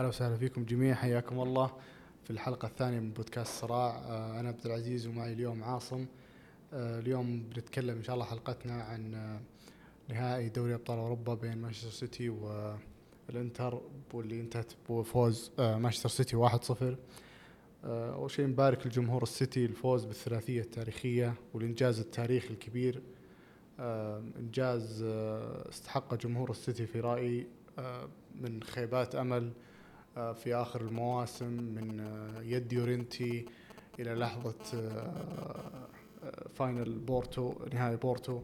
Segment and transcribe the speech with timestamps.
[0.00, 1.70] أهلا وسهلا فيكم جميعا حياكم الله
[2.24, 3.98] في الحلقة الثانية من بودكاست صراع.
[3.98, 6.06] آه، أنا عبد العزيز ومعي اليوم عاصم.
[6.72, 9.40] آه، اليوم بنتكلم إن شاء الله حلقتنا عن آه،
[10.08, 13.80] نهائي دوري أبطال أوروبا بين مانشستر سيتي والإنتر
[14.12, 16.96] واللي انتهت بفوز مانشستر سيتي 1-0
[17.84, 23.02] أول شيء نبارك لجمهور السيتي الفوز بالثلاثية التاريخية والإنجاز التاريخي الكبير.
[24.38, 27.46] إنجاز استحق جمهور السيتي في رأيي
[28.34, 29.69] من خيبات أمل آه،
[30.14, 33.46] في آخر المواسم من آه، يد يورنتي
[33.98, 34.54] إلى لحظة
[36.54, 38.40] final بورتو نهائي بورتو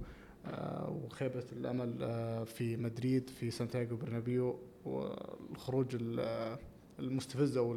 [0.88, 5.96] وخيبة الأمل آه، في مدريد في سانتياغو برنابيو والخروج
[6.98, 7.76] المستفز أو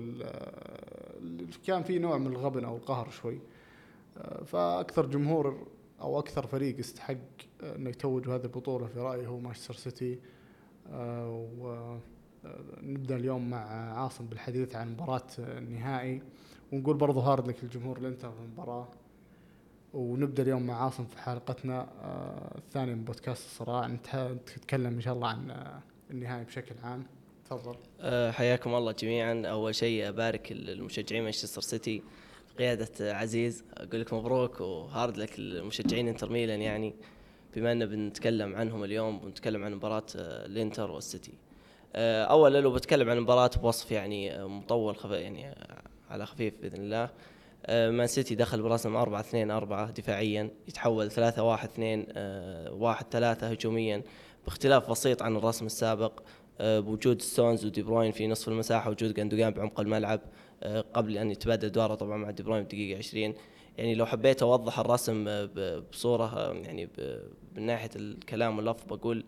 [1.67, 3.39] كان في نوع من الغبن أو القهر شوي.
[4.45, 5.67] فأكثر جمهور
[6.01, 7.15] أو أكثر فريق يستحق
[7.63, 10.19] إنه يتوج هذه البطولة في رأيي هو مانشستر سيتي.
[10.93, 11.97] و
[12.81, 16.21] نبدأ اليوم مع عاصم بالحديث عن مباراة النهائي
[16.71, 18.87] ونقول برضو hard luck الجمهور الإنتر في المباراة.
[19.93, 23.87] ونبدأ اليوم مع عاصم في حلقتنا آه، الثانية من بودكاست الصراع.
[23.87, 27.05] نتكلم إن شاء الله عن آه، النهائي بشكل عام.
[27.45, 27.75] تفضل.
[28.01, 29.43] آه، حياكم الله جميعا.
[29.45, 32.03] أول شيء أبارك المشجعين مانشستر سيتي
[32.55, 33.63] بقيادة عزيز.
[33.73, 36.93] أقول لك مبروك و hard luck المشجعين إنتر ميلان يعني.
[37.55, 41.33] بما أن بنتكلم عنهم اليوم ونتكلم عن مباراة الإنتر والسيتي.
[41.95, 46.83] اولا لو بتكلم عن المباراه بوصف يعني آه، مطول خف يعني آه، على خفيف بإذن
[46.83, 47.09] الله.
[47.69, 52.05] مان سيتي دخل برسم 4 2 4 دفاعيا يتحول 3 1 2
[52.71, 54.03] 1 3 هجوميا
[54.45, 56.19] باختلاف بسيط عن الرسم السابق.
[56.59, 60.21] بوجود ستونز ودي بروين في نصف المساحة وجود جاندوجان بعمق الملعب
[60.93, 63.33] قبل أن يتبادل ادواره طبعا مع دي بروين بدقيقه 20
[63.77, 65.47] يعني لو حبيت أوضح الرسم
[65.91, 66.89] بصورة يعني
[67.55, 69.23] من ناحية الكلام واللفظ بقول آه،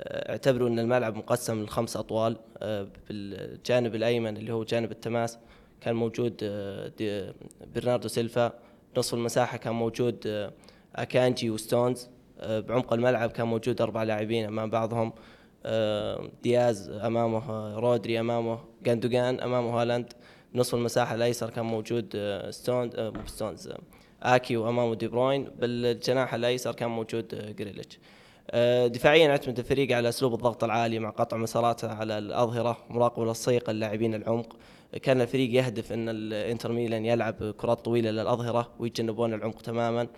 [0.00, 5.38] اعتبروا إن الملعب مقسم لخمس أطوال آه، بالجانب الأيمن اللي هو جانب التماس
[5.80, 7.34] كان موجود آه،
[7.74, 8.52] برناردو سيلفا
[8.96, 10.50] نصف المساحة كان موجود
[10.96, 12.08] أكانجي وستونز
[12.48, 15.12] بعمق الملعب كان موجود أربع لاعبين أمام بعضهم
[16.42, 20.12] دياز أمامه رودري أمامه جاندوجان أمامه هالاند.
[20.54, 22.16] نصف المساحة الأيسر كان موجود
[22.50, 22.92] ستونز
[23.26, 23.72] ستونز
[24.22, 25.44] اكي وامامه دي بروين.
[25.44, 27.96] بالجناح الأيسر كان موجود جريليتش.
[27.96, 28.00] آه،
[28.86, 34.14] دفاعيا أعتمد الفريق على أسلوب الضغط العالي مع قطع مساراته على الأظهرة مراقبة لصيقة للاعبين
[34.14, 34.56] العمق.
[35.02, 40.08] كان الفريق يهدف إن الانتر ميلان يلعب كرات طويلة للأظهرة ويتجنبون العمق تماما.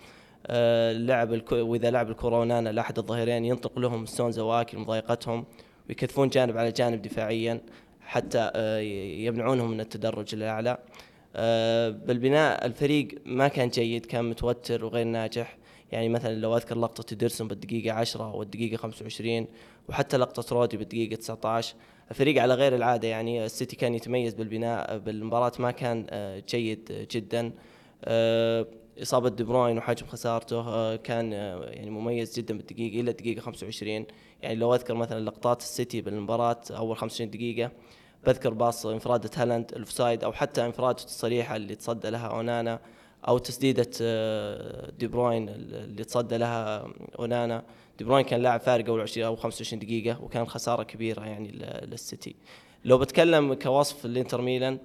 [0.47, 1.55] آه، لعب الكو...
[1.55, 5.45] وإذا لعب الكرة أونانا لأحد الظهيرين ينطلق لهم ستونز واكي مضايقتهم
[5.89, 7.61] ويكثفون جانب على جانب دفاعيا
[8.01, 8.79] حتى آه،
[9.19, 10.77] يمنعونهم من التدرج الأعلى.
[12.05, 15.57] بالبناء الفريق ما كان جيد كان متوتر وغير ناجح.
[15.91, 19.47] يعني مثلا لو أذكر لقطة إيدرسون بالدقيقة 10 والدقيقة 25
[19.89, 21.75] وحتى لقطة رودري بالدقيقة 19
[22.11, 27.51] الفريق على غير العادة يعني السيتي كان يتميز بالبناء بالمباراة ما كان آه، جيد جدا.
[28.05, 28.67] آه،
[29.01, 34.05] إصابة دي بروين وحجم خسارته آه، كان يعني مميز جدا بالدقيقة إلى الدقيقة 25
[34.41, 37.71] يعني لو أذكر مثلا لقطات السيتي بالمباراة أول 25 دقيقة
[38.25, 42.79] بذكر pass إنفرادة هالاند ال offside أو حتى انفرادته الصريحة اللي تصدى لها أونانا.
[43.27, 46.87] أو تسديدة آه، دي بروين اللي تصدى لها
[47.19, 47.63] أونانا.
[47.97, 51.51] دي بروين كان لاعب فارق أول 20 أو 25 دقيقة وكان خسارة كبيرة يعني
[51.85, 52.35] للسيتي.
[52.85, 54.79] لو بتكلم كوصف الإنتر ميلان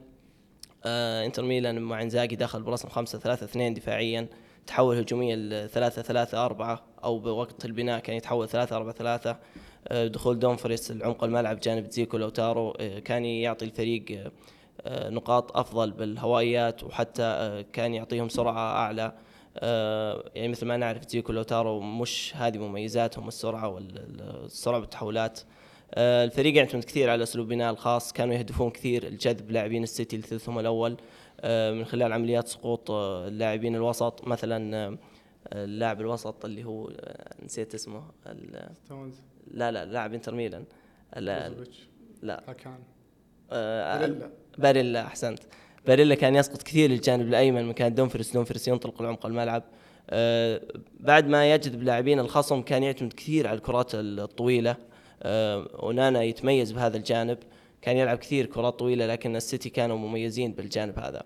[0.85, 4.27] آه إنتر ميلان مع إنزاجي دخل برسم 5 3 2 دفاعيا
[4.67, 9.37] تحول هجوميا ل 3 3 4 أو بوقت البناء كان يتحول 3 4 3
[9.89, 14.33] آه دخول دومفريس العمق الملعب جانب زيكو لوتارو آه كان يعطي الفريق آه،
[14.89, 19.13] نقاط أفضل بالهوائيات وحتى آه، كان يعطيهم سرعة أعلى.
[19.57, 25.41] آه، يعني مثل ما نعرف زيكو لوتارو مش هذه مميزاتهم السرعة والسرعه بالتحولات
[25.99, 28.13] الفريق يعتمد كثير على أسلوب بناء الخاص.
[28.13, 30.97] كانوا يهدفون كثير الجذب لاعبين السيتي لثلثهم الأول.
[31.45, 34.27] من خلال عمليات سقوط اللاعبين الوسط.
[34.27, 34.99] مثلا
[35.53, 36.91] اللاعب الوسط اللي هو
[37.43, 38.03] نسيت اسمه
[39.51, 40.65] لا لا لاعب انتر ميلان.
[41.17, 41.49] لا.
[42.23, 42.43] لا
[43.51, 45.39] باريلا باريلا أحسنت.
[45.87, 49.63] باريلا كان يسقط كثير للجانب الأيمن مكان دونفرس دونفرس ينطلق لعمق الملعب.
[50.11, 50.61] آه
[51.01, 54.77] بعد ما يجذب لاعبين الخصم كان يعتمد كثير على الكرات الطويلة.
[55.23, 57.39] آه ونانا يتميز بهذا الجانب.
[57.83, 61.23] كان يلعب كثير كرات طويلة لكن السيتي كانوا مميزين بالجانب هذا.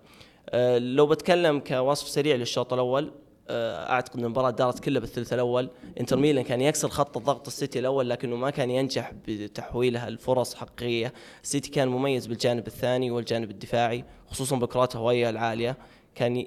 [0.49, 3.11] آه لو بتكلم كوصف سريع للشوط الأول
[3.49, 5.69] أعتقد إن المباراة دارت كلها بالثلث الأول.
[5.99, 11.13] إنتر ميلان كان يكسر خط الضغط السيتي الأول لكنه ما كان ينجح بتحويلها الفرص حقيقية.
[11.43, 15.77] السيتي كان مميز بالجانب الثاني والجانب الدفاعي خصوصا بكرات هويه العالية.
[16.15, 16.45] كان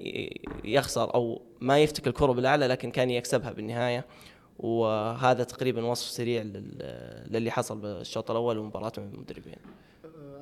[0.63, 4.05] يخسر أو ما يفتك الكرة بالأعلى لكن كان يكسبها بالنهاية.
[4.59, 6.41] وهذا تقريبا وصف سريع
[7.27, 9.55] للي حصل بالشوط الأول ومباراه المدربين.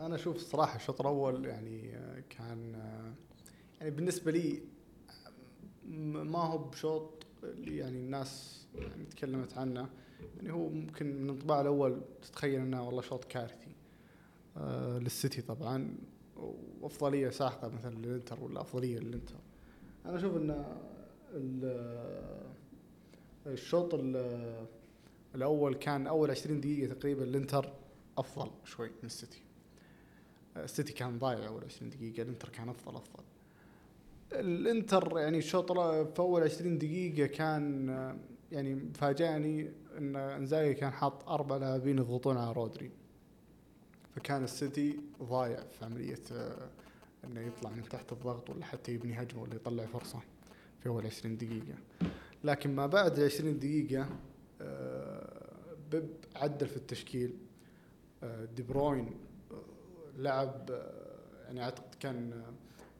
[0.05, 3.13] أنا أشوف الصراحه الشوط الأول يعني آه، كان آه،
[3.79, 4.61] يعني بالنسبة لي
[5.89, 9.89] ما هو بشوط اللي يعني الناس يعني تكلمت عنه
[10.37, 13.71] يعني هو ممكن من الانطباع الأول تتخيل إنه والله شوط كارثي.
[14.57, 15.95] آه للسيتي طبعا
[16.81, 19.35] وأفضلية ساحقة مثلا للإنتر ولا أفضلية للإنتر.
[20.05, 20.65] أنا أشوف إن
[21.33, 22.51] ال-
[23.47, 24.65] الشوط ال-
[25.35, 27.73] الأول كان أول 20 دقيقة تقريبا الانتر
[28.17, 29.41] أفضل شوي من السيتي.
[30.57, 33.23] السيتي كان ضايع أول 20 دقيقة الإنتر كان أفضل أفضل.
[34.33, 35.71] الانتر يعني الشوط
[36.13, 37.89] في أول 20 دقيقة كان
[38.51, 42.91] يعني فاجأني إن إنزاجي كان حاط أربع لاعبين يضغطون على رودري.
[44.15, 46.19] فكان السيتي ضايع في عملية
[47.23, 50.19] إنه يطلع من تحت الضغط ولا حتى يبني هجمة ولا يطلع فرصة
[50.79, 51.75] في أول 20 دقيقة.
[52.43, 54.09] لكن ما بعد 20 دقيقة
[55.91, 57.33] بيب عدل في التشكيل.
[58.55, 59.11] دي بروين
[59.51, 59.63] آه،
[60.17, 62.53] لعب آه، يعني أعتقد كان آه،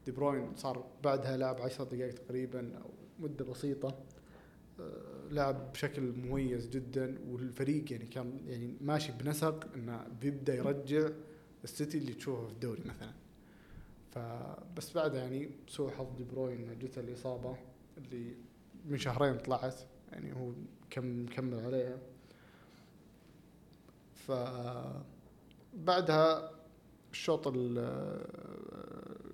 [0.06, 2.90] دي بروين صار بعدها لعب 10 دقائق تقريبا أو
[3.20, 4.00] مدة بسيطة.
[4.80, 11.10] آه، لعب بشكل مميز جدا والفريق يعني كان يعني ماشي بنسق إنه بيبدأ يرجع
[11.64, 13.12] السيتي اللي تشوفه في الدوري مثلا.
[14.12, 17.58] فبس بعدها يعني سوء حظ دي بروين جت الإصابة
[17.98, 18.36] اللي
[18.86, 19.76] من شهرين طلعت
[20.12, 20.52] يعني هو
[20.90, 21.98] كم كمل عليها.
[24.16, 24.32] ف
[25.74, 26.52] بعدها
[27.12, 27.78] الشوط ال-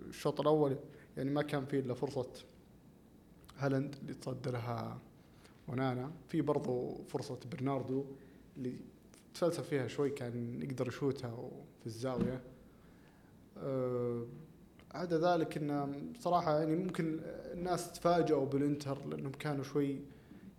[0.09, 0.77] الشوط الأول
[1.17, 2.27] يعني ما كان فيه إلا فرصة
[3.57, 4.99] هالاند اللي تصدى لها
[5.67, 6.11] ونانا.
[6.27, 8.05] في برضو فرصة برناردو
[8.57, 8.73] اللي
[9.33, 11.49] تفلسف فيها شوي كان يقدر يشوتها
[11.79, 12.41] في الزاوية.
[13.57, 14.25] أه
[14.91, 17.19] عدا ذلك إنه صراحة يعني ممكن
[17.53, 19.99] الناس تفاجئوا بالإنتر لأنهم كانوا شوي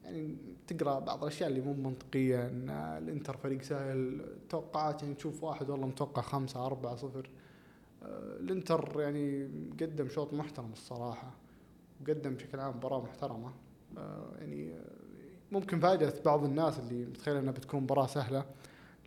[0.05, 0.37] يعني
[0.67, 5.87] تقرأ بعض الأشياء اللي مو منطقية إن الإنتر فريق سهل توقعات يعني تشوف واحد والله
[5.87, 7.31] متوقع خمسة أربعة صفر.
[8.40, 9.49] الانتر يعني
[9.81, 11.34] قدم شوط محترم الصراحة
[12.00, 13.52] وقدم بشكل عام مباراة محترمة.
[13.99, 14.75] آه، يعني
[15.52, 18.44] ممكن فاجأت بعض الناس اللي متخيلة إنها بتكون مباراة سهلة.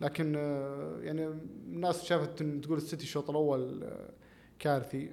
[0.00, 1.26] لكن آه، يعني
[1.66, 4.10] الناس شافت إن تقول السيتي الشوط الأول آه،
[4.58, 5.12] كارثي.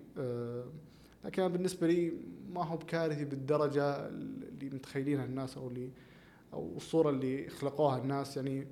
[1.25, 2.13] لكن بالنسبة لي
[2.49, 5.89] ما هو بكارثي بالدرجة اللي متخيلينها الناس أو اللي
[6.53, 8.37] أو الصورة اللي خلقوها الناس.
[8.37, 8.67] يعني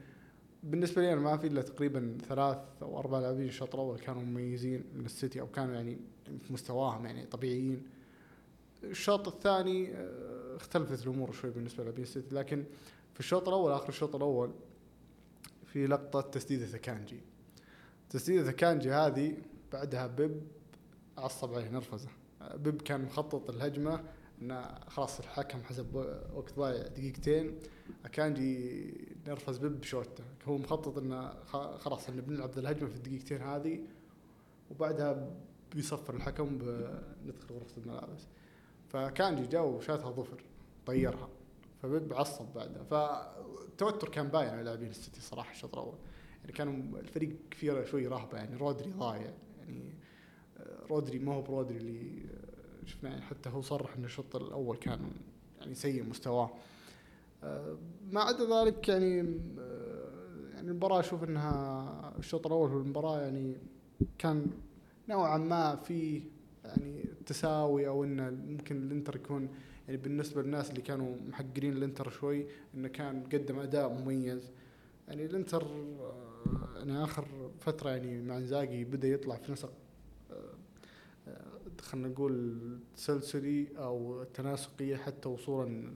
[0.67, 4.83] بالنسبة لي أنا ما في إلا تقريبا ثلاث أو أربع لاعبين الشوط الأول كانوا مميزين
[4.95, 5.97] من السيتي أو كانوا يعني
[6.43, 7.83] في مستواهم يعني طبيعيين.
[8.83, 12.63] الشوط الثاني آه، اختلفت الأمور شوي بالنسبة للاعبين السيتي لكن
[13.13, 14.51] في الشوط الأول آخر الشوط الأول
[15.65, 17.19] في لقطة تسديدة كانجي
[18.09, 19.37] تسديدة كانجي هذه
[19.73, 20.41] بعدها بيب
[21.17, 22.09] عصب عليه نرفزة.
[22.41, 24.03] آه، بيب كان مخطط الهجمة
[24.41, 25.95] انه خلاص الحكم حسب
[26.35, 27.59] وقت ضايع دقيقتين
[28.11, 28.93] كانجي
[29.27, 31.43] نرفز بيب بشوته هو مخطط انه
[31.77, 33.79] خلاص انه بنلعب ذا الهجمة في الدقيقتين هذه
[34.71, 35.29] وبعدها
[35.75, 38.27] بيصفر الحكم بندخل غرفة الملابس
[38.89, 40.43] فكانجي جا وشاتها ظفر
[40.85, 41.29] طيرها.
[41.81, 42.83] فبيب عصب بعدها.
[42.83, 45.97] فالتوتر كان باين على لاعبين السيتي صراحة الشوط الأول.
[46.41, 49.93] يعني كانوا الفريق فيه شوي رهبه يعني رودري ضايع يعني
[50.57, 52.25] آه، رودري ما هو برودري اللي
[52.87, 54.99] شفناه يعني حتى هو صرح ان الشوط الأول كان
[55.59, 56.49] يعني سيء مستواه.
[57.43, 57.77] آه،
[58.11, 60.07] ما عدا ذلك يعني آه،
[60.53, 63.55] يعني المباراة أشوف أنها الشوط الأول في المباراة يعني
[64.17, 64.47] كان
[65.09, 66.21] نوعا ما في
[66.65, 69.49] يعني تساوي أو أن ممكن الإنتر يكون
[69.87, 74.51] يعني بالنسبة للناس اللي كانوا محقرين الإنتر شوي أنه كان قدم أداء مميز.
[75.07, 77.25] يعني الإنتر آه، يعني آخر
[77.59, 79.73] فترة يعني مع إنزاجي بدأ يطلع في نسق
[81.81, 82.59] خلينا نقول
[82.95, 85.93] تسلسلي أو تناسقية حتى وصولا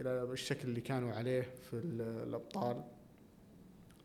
[0.00, 2.84] إلى الشكل اللي كانوا عليه في ال- الأبطال.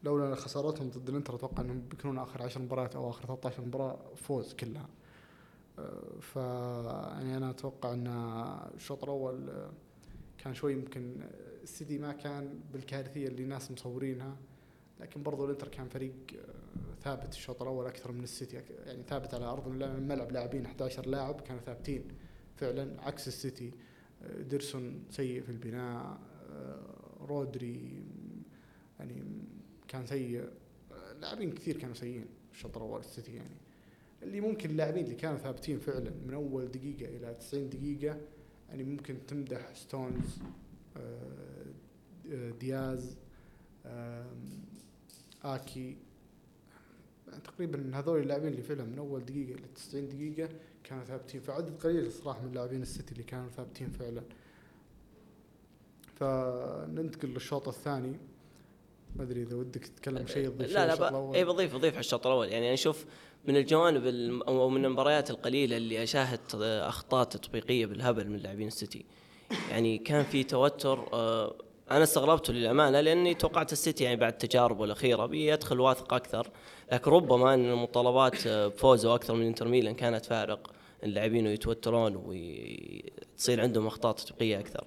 [0.04, 4.54] لولا خسارتهم ضد الإنتر أتوقع إنهم بيكونون آخر 10 مباريات أو آخر 13 مباراة فوز
[4.54, 4.90] كلها.
[5.80, 6.36] أه، ف
[7.16, 8.08] يعني أنا أتوقع إن
[8.76, 9.50] الشوط الأول
[10.38, 11.16] كان شوي يمكن
[11.64, 14.36] السيتي ما كان بالكارثية اللي الناس مصورينها.
[15.04, 19.46] لكن برضو الانتر كان فريق أه، ثابت الشوط الأول أكثر من السيتي يعني ثابت على
[19.46, 22.04] أرض الملعب لاعبين 11 لاعب كانوا ثابتين
[22.56, 23.72] فعلا عكس السيتي
[24.40, 26.20] إيدرسون سيء في البناء
[26.52, 28.04] آه، رودري
[29.00, 29.24] يعني
[29.88, 30.50] كان سيء
[30.92, 33.58] آه، لاعبين كثير كانوا سيئين الشوط الأول السيتي يعني.
[34.24, 38.18] اللي ممكن اللاعبين اللي كانوا ثابتين فعلا من أول دقيقة إلى 90 دقيقة
[38.70, 40.40] يعني ممكن تمدح ستونز
[40.98, 41.66] آه،
[42.32, 43.18] آه، دياز
[45.46, 45.98] آكي.
[47.44, 50.50] تقريبا هذول اللاعبين اللي فعلا من أول دقيقة إلى 90 دقيقة
[50.84, 54.24] كانوا ثابتين فعدد قليل الصراحة من لاعبين السيتي اللي كانوا ثابتين فعلا.
[56.16, 58.20] فننتقل للشوط الثاني.
[59.16, 62.50] ما أدري إذا ودك تتكلم شيء تضيف لا لا اي بضيف بضيف على الشوط الأول.
[62.50, 63.06] يعني أنا أشوف
[63.48, 64.04] من الجوانب
[64.42, 69.06] أو من المباريات القليلة اللي اشاهد أخطاء تطبيقية بالهبل من لاعبين السيتي.
[69.70, 71.56] يعني كان في توتر آه،
[71.96, 76.48] أنا استغربته للأمانة لأني توقعت السيتي يعني بعد التجارب الأخيرة بيدخل واثق أكثر.
[76.92, 80.72] لكن ربما أن المطالبات بفوزه أكثر من إنتر ميلان كانت فارق
[81.04, 84.84] اللاعبين يتوترون وتصير عندهم أخطاء تطبيقية أكثر.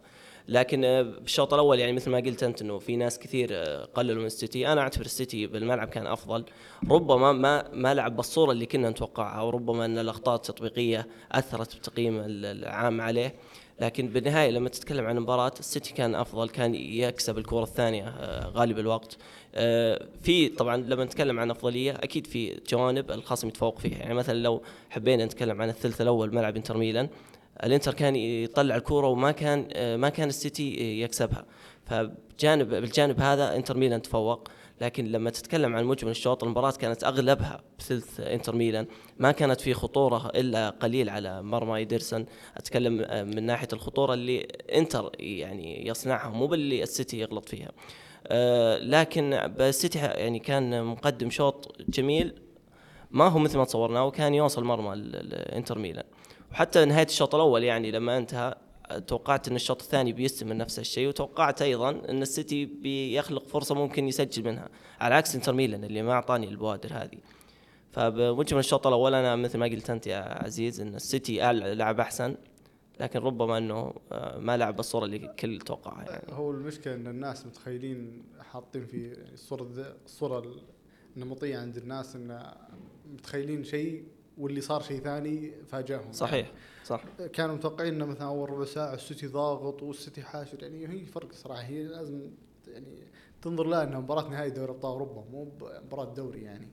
[0.49, 0.81] لكن
[1.21, 3.55] بالشوط الأول يعني مثل ما قلت أنت إنه في ناس كثير
[3.95, 4.73] قللوا من السيتي.
[4.73, 6.45] أنا أعتبر السيتي بالملعب كان أفضل.
[6.91, 13.01] ربما ما ما لعب بالصورة اللي كنا نتوقعها وربما أن الأخطاء التطبيقية أثرت بتقييم العام
[13.01, 13.35] عليه.
[13.81, 18.79] لكن بالنهاية لما تتكلم عن المباراه السيتي كان أفضل كان يكسب الكرة الثانية آه، غالب
[18.79, 19.17] الوقت.
[20.23, 23.99] في طبعا لما نتكلم عن أفضلية أكيد في جوانب الخصم يتفوق فيها.
[23.99, 27.09] يعني مثلا لو حبينا نتكلم عن الثلث الأول ملعب إنتر ميلان
[27.65, 31.45] الإنتر كان يطلع الكوره وما كان ما كان السيتي يكسبها.
[31.87, 34.49] فبجانب بالجانب هذا إنتر ميلان تفوق.
[34.81, 38.87] لكن لما تتكلم عن مجمل الشوط المباراة كانت أغلبها بثلث إنتر ميلان.
[39.19, 42.27] ما كانت في خطورة إلا قليل على مرمى إيدرسون.
[42.57, 42.93] أتكلم
[43.35, 47.73] من ناحية الخطورة اللي إنتر يعني يصنعها مو باللي السيتي يغلط فيها.
[48.27, 52.35] أه لكن السيتي يعني كان مقدم شوط جميل.
[53.11, 56.05] ما هو مثل ما تصورناه وكان يوصل مرمى الانتر ميلان.
[56.53, 58.55] وحتى نهاية الشوط الأول يعني لما انتهى
[59.07, 64.45] توقعت إن الشوط الثاني بيستمر نفس الشيء وتوقعت أيضا إن السيتي بيخلق فرصة ممكن يسجل
[64.45, 64.69] منها
[65.01, 67.19] على عكس إنتر ميلان اللي ما أعطاني البوادر هذه
[67.93, 72.37] فبمجمل الشوط الأول أنا مثل ما قلت أنت يا عزيز إن السيتي لعب أحسن
[73.01, 76.33] لكن ربما إنه آه، ما لعب بالصورة اللي الكل توقعها يعني.
[76.33, 80.57] هو المشكلة إن الناس متخيلين حاطين في الصورة الصورة
[81.17, 82.41] النمطية عند الناس إن
[83.13, 84.05] متخيلين شيء
[84.39, 86.13] واللي صار شيء ثاني فاجأهم.
[86.13, 86.53] صحيح
[86.85, 87.05] صح.
[87.33, 91.63] كانوا متوقعين إنه مثلا أول ربع ساعة السيتي ضاغط والسيتي حاشر يعني هي فرق صراحة
[91.63, 92.31] هي لازم
[92.69, 92.99] يعني
[93.43, 95.49] تنظر لها إنها مباراة نهائي دوري أبطال أوروبا مو
[95.85, 96.69] مباراة دوري يعني.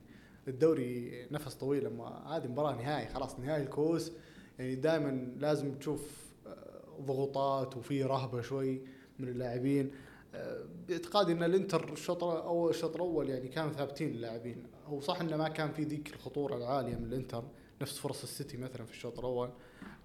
[0.48, 4.12] الدوري نفس طويل أما هذه مباراة نهائي خلاص نهائي الكوس
[4.58, 8.82] يعني دائما لازم تشوف آه، ضغوطات وفي رهبة شوي
[9.18, 9.90] من اللاعبين.
[10.34, 15.36] آه، باعتقادي إن الإنتر الشوط الأول الشوط الأول يعني كانوا ثابتين اللاعبين هو صح إنه
[15.36, 17.44] ما كان في ذيك الخطورة العالية من الإنتر
[17.82, 19.50] نفس فرص السيتي مثلا في الشوط الأول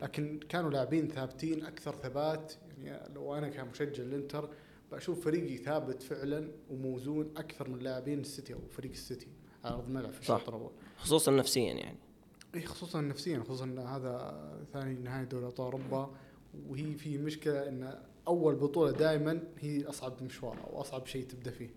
[0.01, 4.49] لكن كانوا لاعبين ثابتين أكثر ثبات يعني لو أنا كمشجع الإنتر
[4.91, 9.27] بشوف فريقي ثابت فعلا وموزون أكثر من لاعبين السيتي أو فريق السيتي
[9.63, 10.71] على أرض الملعب في الشوط الأول.
[10.97, 11.97] خصوصا نفسيا يعني.
[12.55, 14.41] اي خصوصا نفسيا خصوصا إن هذا
[14.73, 16.11] ثاني نهائي دوري أبطال أوروبا
[16.69, 21.69] وهي في مشكلة إن أول بطولة دائما هي أصعب مشوار أو أصعب شيء تبدأ فيه.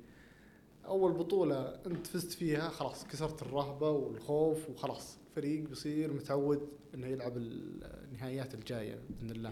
[0.88, 5.18] أول بطولة أنت فزت فيها خلاص كسرت الرهبة والخوف وخلاص.
[5.36, 6.60] فريق بيصير متعود
[6.94, 9.50] إنه يلعب النهائيات الجاية بإذن الله.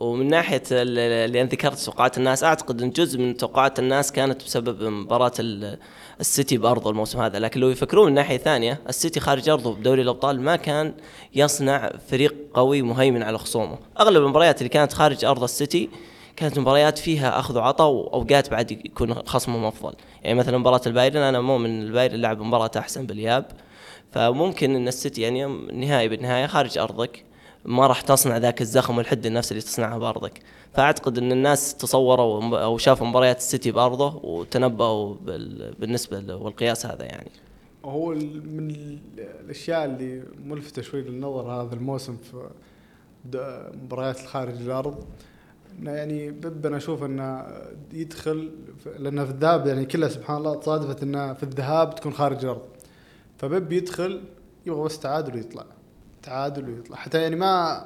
[0.00, 4.82] ومن ناحية اللي انت ذكرت توقعات الناس أعتقد إن جزء من توقعات الناس كانت بسبب
[4.82, 5.32] مباراة
[6.20, 7.38] السيتي بارضه الموسم هذا.
[7.38, 10.94] لكن لو يفكرون من ناحية ثانية السيتي خارج أرضه بدوري الأبطال ما كان
[11.34, 13.78] يصنع فريق قوي مهيمن على خصومه.
[14.00, 15.90] أغلب المباريات اللي كانت خارج أرض السيتي
[16.36, 21.40] كانت مباريات فيها أخذ وعطاء واوقات بعد يكون خصمهم افضل يعني مثلا مباراة البايرن أنا
[21.40, 23.46] مؤمن البايرن لعب مباراة أحسن بالإياب.
[24.12, 27.24] فممكن إن السيتي يعني نهائي بالنهاية خارج أرضك
[27.64, 30.40] ما راح تصنع ذاك الزخم والحده النفس اللي تصنعها بأرضك.
[30.74, 35.14] فأعتقد إن الناس تصوروا أو شافوا مباريات السيتي بأرضه وتنبأوا
[35.78, 37.30] بالنسبة والقياس هذا يعني.
[37.84, 38.08] هو
[38.44, 38.76] من
[39.40, 42.50] الأشياء اللي ملفتة شوي للنظر هذا الموسم في
[43.84, 45.04] مباريات الخارج الأرض.
[45.82, 47.46] يعني بيب أنا أشوف إنه
[47.92, 48.50] يدخل
[48.98, 52.62] لأن في الذهاب يعني كلها سبحان الله تصادفت إنه في الذهاب تكون خارج الأرض.
[53.38, 54.20] فبيب يدخل
[54.66, 55.64] يبغى بس تعادل ويطلع.
[56.22, 56.96] تعادل ويطلع.
[56.96, 57.84] حتى يعني ما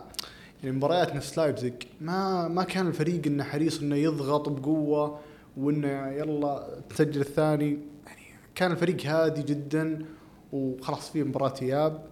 [0.62, 5.19] يعني مباريات نفس لايبزيج ما ما كان الفريق إنه حريص إنه يضغط بقوة
[5.57, 7.78] وإنه يلا تسجل الثاني.
[8.07, 8.23] يعني
[8.55, 10.05] كان الفريق هادي جدا
[10.52, 12.07] وخلاص في مباراة إياب.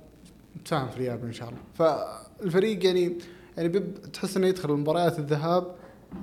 [0.61, 1.61] نتفاهم في الإياب إن شاء الله.
[1.75, 3.19] فالفريق يعني
[3.57, 5.75] يعني بيب تحس إنه يدخل مباريات الذهاب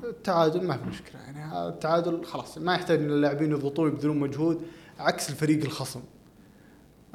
[0.03, 1.21] التعادل ما في مشكلة.
[1.21, 4.61] يعني التعادل خلاص ما يحتاج إن اللاعبين يضغطون يبذلون مجهود
[5.00, 6.01] عكس الفريق الخصم.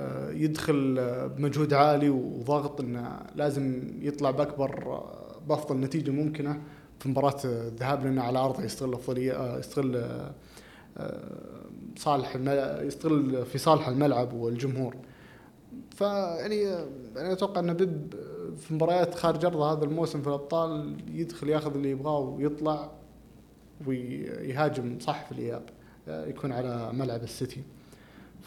[0.00, 0.94] آه، يدخل
[1.36, 5.02] بمجهود عالي وضغط إنه لازم يطلع بأكبر
[5.48, 6.60] بأفضل نتيجة ممكنة
[7.00, 9.96] في مباراة الذهاب لأنه على أرضه يستغل افضليه آه، يستغل
[10.96, 11.26] آه،
[11.96, 12.36] صالح
[12.80, 14.96] يستغل في صالح الملعب والجمهور.
[15.90, 16.74] فيعني
[17.16, 18.14] أنا أتوقع إن بيب
[18.58, 22.90] في مباريات خارج ارضه هذا الموسم في الأبطال يدخل ياخذ اللي يبغاه ويطلع
[23.86, 25.62] ويهاجم صح في الإياب
[26.08, 27.62] يكون على ملعب السيتي.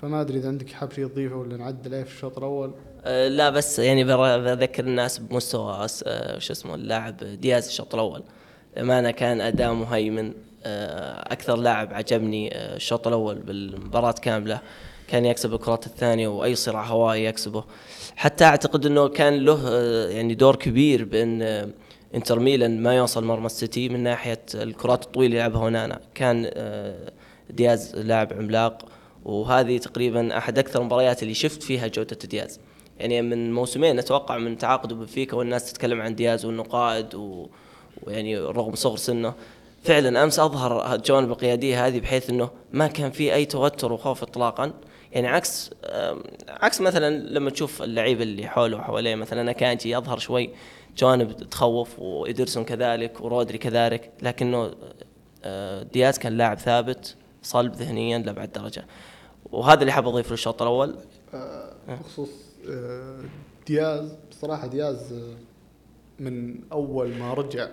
[0.01, 2.71] فما أدري إذا عندك حاب شيء تضيفه ولا نعدل عليه في الشوط الأول؟
[3.03, 8.23] أه لا بس يعني بذكر الناس بمستوى أه شو اسمه اللاعب دياز الشوط الأول.
[8.75, 14.61] للأمانة كان أداء مهيمن آه، أكثر لاعب عجبني آه، الشوط الأول بالمباراة كاملة.
[15.09, 17.63] كان يكسب الكرات الثانية وأي صراع هوائي يكسبه.
[18.15, 21.41] حتى أعتقد أنه كان له آه، يعني دور كبير بأن
[22.15, 26.51] إنتر ميلان ما يوصل مرمى السيتي من ناحية الكرات الطويلة اللي يلعبها هونانا كان
[27.49, 28.85] دياز لاعب عملاق
[29.25, 32.59] وهذه تقريبا أحد أكثر المباريات اللي شفت فيها جودة دياز.
[32.99, 37.47] يعني من موسمين أتوقع من تعاقده بفيكا والناس تتكلم عن دياز وانه قائد و...
[38.03, 39.33] ويعني رغم صغر سنه.
[39.83, 44.73] فعلا أمس أظهر الجوانب القياديه هذه بحيث إنه ما كان في أي توتر وخوف اطلاقا.
[45.11, 45.71] يعني عكس
[46.47, 50.49] عكس مثلا لما تشوف اللعيبه اللي حوله وحواليه مثلا اكانجي يظهر شوي
[50.97, 54.71] جوانب تخوف وإيدرسون كذلك ورودري كذلك لكنه
[55.43, 58.85] آه، دياز كان لاعب ثابت صلب ذهنيا لأبعد درجة.
[59.51, 60.95] وهذا اللي حاب أضيفه للشوط الأول.
[61.33, 62.29] آه، بخصوص
[62.69, 63.23] آه،
[63.67, 65.13] دياز بصراحة دياز
[66.19, 67.69] من أول ما رجع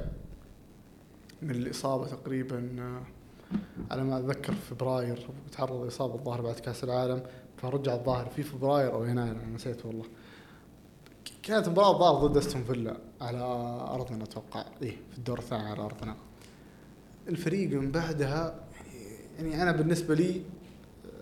[1.42, 2.68] من الإصابة تقريبا
[3.90, 7.22] على ما أتذكر في فبراير تعرض لإصابة الظاهر بعد كأس العالم
[7.56, 10.04] فرجع الظاهر في فبراير أو يناير أنا نسيت والله.
[11.42, 13.38] كانت مباراة الظاهر ضد أستون فيلا على
[13.90, 14.64] أرضنا أتوقع.
[14.82, 16.16] إيه في الدور الثاني على أرضنا.
[17.28, 18.54] الفريق من بعدها
[19.38, 20.42] يعني أنا بالنسبة لي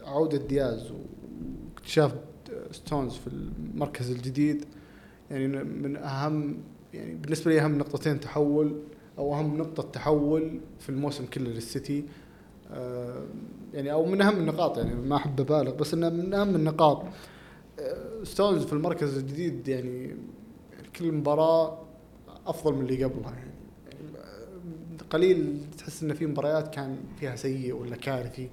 [0.05, 2.15] عودة دياز واكتشاف
[2.73, 4.65] ستونز في المركز الجديد
[5.31, 6.59] يعني من أهم
[6.95, 8.81] يعني بالنسبة لي أهم نقطتين تحول
[9.19, 12.05] أو أهم نقطة تحول في الموسم كله للسيتي.
[12.71, 13.27] آه،
[13.75, 17.03] يعني أو من أهم النقاط يعني ما أحب أبالغ بس إنه من أهم النقاط.
[17.81, 20.17] آه، ستونز في المركز الجديد يعني
[20.97, 21.79] كل مباراة
[22.47, 23.51] أفضل من اللي قبلها يعني.
[24.17, 28.51] آه، قليل تحس إن في مباريات كان فيها سيء ولا كارثي.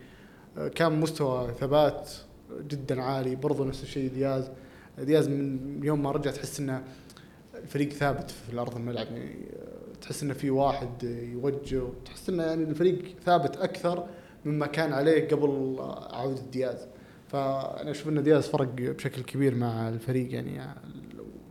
[0.76, 2.10] كان مستوى ثبات
[2.68, 4.50] جدا عالي برضو نفس الشيء دياز.
[5.00, 6.84] دياز من يوم ما رجع تحس إنه
[7.56, 9.36] الفريق ثابت في الأرض الملعب يعني.
[10.02, 14.06] تحس إنه في واحد يوجه تحس إنه يعني الفريق ثابت أكثر
[14.46, 15.76] مما كان عليه قبل
[16.12, 16.88] عودة دياز.
[17.28, 20.34] فأنا أشوف إن دياز فرق بشكل كبير مع الفريق.
[20.34, 20.62] يعني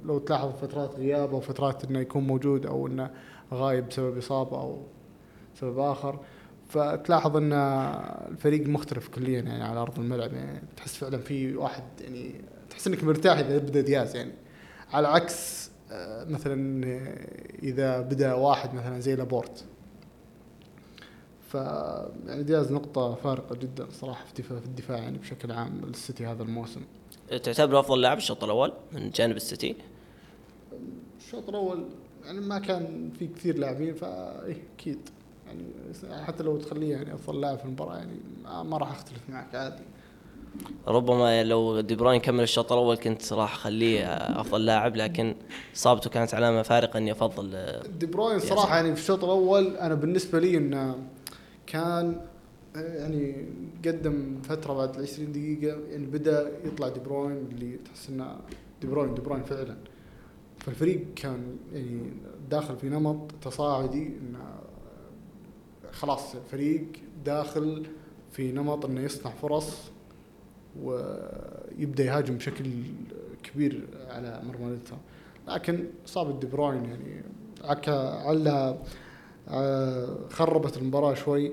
[0.05, 3.11] لو تلاحظ فترات غيابه وفترات إنه يكون موجود أو إنه
[3.53, 4.83] غايب بسبب إصابة أو
[5.55, 6.21] سبب آخر.
[6.69, 7.53] فتلاحظ إن
[8.31, 10.33] الفريق مختلف كليا يعني على أرض الملعب.
[10.33, 12.35] يعني تحس فعلا في واحد يعني
[12.71, 14.17] تحس إنك مرتاح إذا بدا دياز.
[14.17, 14.33] يعني
[14.93, 15.70] على عكس
[16.29, 16.85] مثلا
[17.63, 19.65] إذا بدا واحد مثلا زي لابورت
[21.49, 21.55] ف
[22.27, 26.81] يعني دياز نقطة فارقة جدا صراحة في الدفاع يعني بشكل عام للسيتي هذا الموسم.
[27.43, 29.77] تعتبره أفضل لاعب الشوط الأول من جانب السيتي؟
[31.19, 31.85] الشوط الأول
[32.25, 34.99] يعني ما كان في كثير لاعبين فايه أكيد
[35.47, 35.65] يعني
[36.25, 39.83] حتى لو تخليه يعني أفضل لاعب في المباراة يعني ما راح أختلف معك عادي.
[40.87, 44.05] ربما لو دي بروين كمل الشوط الأول كنت راح أخليه
[44.41, 45.35] أفضل لاعب لكن
[45.77, 50.39] إصابته كانت علامه فارقه أني أفضل دي بروين صراحة يعني في الشوط الأول أنا بالنسبة
[50.39, 50.99] لي إنه
[51.67, 52.21] كان
[52.75, 53.47] يعني
[53.87, 58.37] قدم فترة بعد ال 20 دقيقة يعني بدأ يطلع دي بروين اللي تحس إنه
[58.81, 59.77] دي بروين دي بروين فعلا.
[60.59, 62.13] فالفريق كان يعني
[62.51, 64.61] داخل في نمط تصاعدي إنه
[65.93, 66.87] خلاص الفريق
[67.25, 67.87] داخل
[68.33, 69.91] في نمط إنه يصنع فرص.
[70.83, 72.65] ويبدأ يهاجم بشكل
[73.43, 74.97] كبير على مرمى الانتر
[75.49, 77.23] لكن اصابه دي بروين يعني.
[77.65, 78.79] عكا على
[79.49, 81.53] آه، خربت المباراة شوي.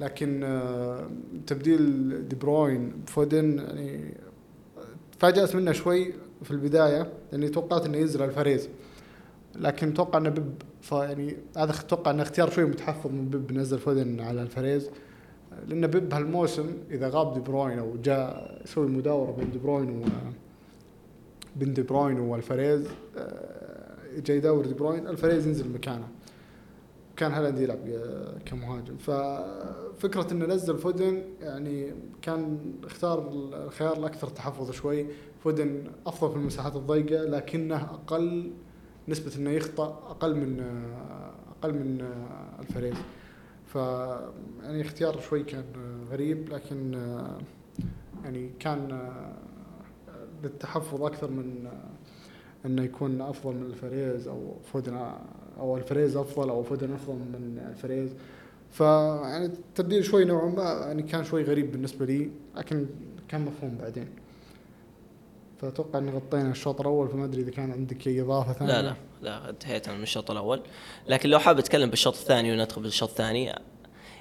[0.00, 1.10] لكن آه،
[1.46, 4.14] تبديل دي بروين بفودن يعني
[5.18, 8.68] تفاجأت منه شوي في البداية لأني توقعت إنه ينزل الفريز.
[9.56, 10.54] لكن أتوقع إنه بيب
[10.92, 14.90] يعني هذا أتوقع إنه اختيار شوي متحفظ من بيب نزل فودن على الفريز.
[15.68, 20.04] لأن بيب هالموسم إذا غاب دي بروين أو جاء يسوي مداورة بين دي بروين و
[21.56, 22.86] بين دي بروين والفريز
[23.16, 26.08] آه، جاي يداور دي بروين الفريز ينزل مكانه.
[27.16, 27.78] كان هالاند يلعب
[28.46, 28.96] كمهاجم.
[28.96, 33.28] ففكره إنه نزل فودن يعني كان اختار
[33.66, 35.06] الخيار الأكثر تحفظ شوي.
[35.44, 38.50] فودن أفضل في المساحات الضيقة لكنه أقل
[39.08, 40.64] نسبة إنه يخطأ أقل من
[41.62, 42.04] أقل من
[42.60, 42.94] الفريز.
[44.62, 45.64] يعني اختيار شوي كان
[46.10, 46.92] غريب لكن
[48.24, 49.10] يعني كان
[50.42, 51.68] للتحفظ أكثر من
[52.66, 55.10] إنه يكون أفضل من الفريز أو فودن
[55.58, 58.10] أو الفريز أفضل أو فودن أفضل من الفريز.
[58.70, 62.86] فيعني التبديل شوي نوعا ما يعني كان شوي غريب بالنسبة لي لكن
[63.28, 64.08] كان مفهوم بعدين.
[65.64, 68.72] فأتوقع ان غطينا الشوط الأول فما أدري إذا كان عندك اي إضافة ثانية.
[68.72, 70.62] لا لا لا انتهيت من الشوط الأول.
[71.08, 73.52] لكن لو حاب أتكلم بالشوط الثاني وندخل بالشوط الثاني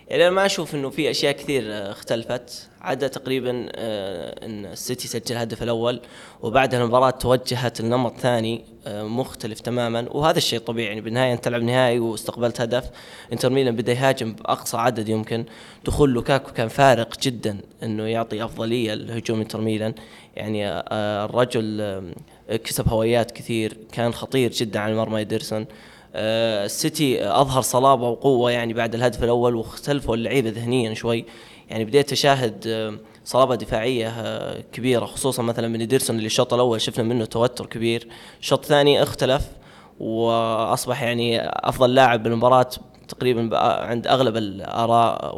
[0.07, 2.69] يعني أنا ما أشوف إنه في أشياء كثير آه، اختلفت.
[2.81, 6.01] عدا تقريبا آه، إن السيتي سجل الهدف الأول
[6.41, 10.07] وبعدها المباراة توجهت لنمط ثاني آه، مختلف تماما.
[10.11, 12.89] وهذا الشيء طبيعي يعني بالنهاية أنت تلعب نهائي واستقبلت هدف.
[13.33, 15.45] إنتر ميلان بدا يهاجم بأقصى عدد يمكن.
[15.85, 19.93] دخول لوكاكو كان فارق جدا إنه يعطي أفضلية لهجوم إنتر ميلان.
[20.35, 20.67] يعني
[21.25, 22.13] الرجل
[22.49, 25.61] كسب هوايات كثير كان خطير جدا على مرمى إيدرسون.
[25.61, 31.25] آه، السيتي أظهر صلابة وقوة يعني بعد الهدف الأول واختلفوا اللعيبة ذهنيا شوي.
[31.69, 36.81] يعني بديت أشاهد آه، صلابة دفاعية آه، كبيرة خصوصا مثلا من ديرسون اللي الشوط الأول
[36.81, 38.07] شفنا منه توتر كبير.
[38.39, 39.49] الشوط الثاني اختلف
[39.99, 42.69] وأصبح يعني أفضل لاعب بالمباراة
[43.07, 45.37] تقريبا عند أغلب الآراء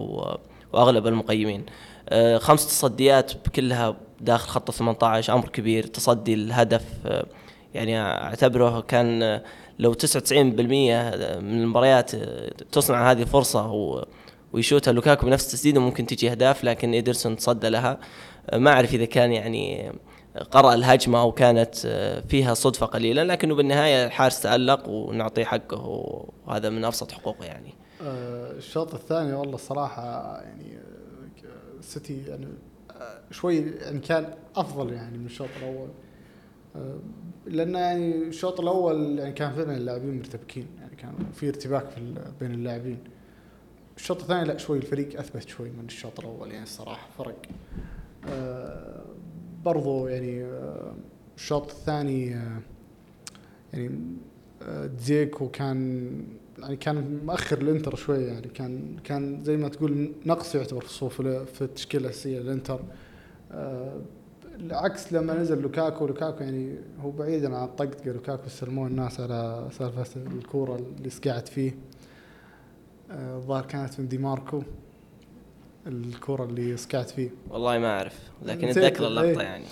[0.73, 1.65] وأغلب المقيمين.
[2.37, 6.83] خمس تصديات كلها داخل خط 18 أمر كبير تصدي الهدف
[7.73, 9.41] يعني أعتبره كان
[9.79, 12.15] لو 99% من المباريات
[12.71, 13.71] تصنع هذه الفرصه
[14.53, 17.99] ويشوتها لوكاكو بنفس التسديده ممكن تجي أهداف لكن إيدرسون تصدى لها.
[18.53, 19.91] ما أعرف إذا كان يعني
[20.51, 21.75] قرأ الهجمة أو كانت
[22.29, 25.85] فيها صدفة قليلا لكنه بالنهاية الحارس تألق ونعطيه حقه
[26.47, 27.73] وهذا من أبسط حقوقه يعني.
[28.01, 30.79] آه، الشوط الثاني والله الصراحة يعني
[31.81, 32.47] سيتي يعني
[32.91, 35.89] آه، شوي يعني كان أفضل يعني من الشوط الأول.
[35.89, 36.04] آه،
[37.45, 42.51] لأن يعني الشوط الأول يعني كان فعلا اللاعبين مرتبكين يعني كان في ارتباك في بين
[42.51, 42.97] اللاعبين.
[43.97, 47.41] الشوط الثاني لا شوي الفريق أثبت شوي من الشوط الأول يعني الصراحة فرق.
[48.29, 49.05] آه
[49.65, 50.93] برضو يعني آه
[51.37, 52.61] الشوط الثاني آه
[53.73, 53.99] يعني
[54.87, 56.11] دزيكو كان
[56.59, 61.21] يعني كان مؤخر الانتر شوي يعني كان كان زي ما تقول نقص يعتبر في الصفوف
[61.27, 62.79] في التشكيلة الأساسية الانتر
[63.51, 64.01] آه
[64.59, 70.21] العكس لما نزل لوكاكو لوكاكو يعني هو بعيدا عن الطقطقه لوكاكو استلموه الناس على سالفة
[70.21, 71.75] الكورة اللي سقعت فيه.
[73.11, 74.61] آه، الظاهر كانت من دي ماركو
[75.87, 77.29] الكورة اللي سقعت فيه.
[77.49, 79.47] والله ما أعرف لكن أتذكر اللقطة إيه.
[79.47, 79.65] يعني.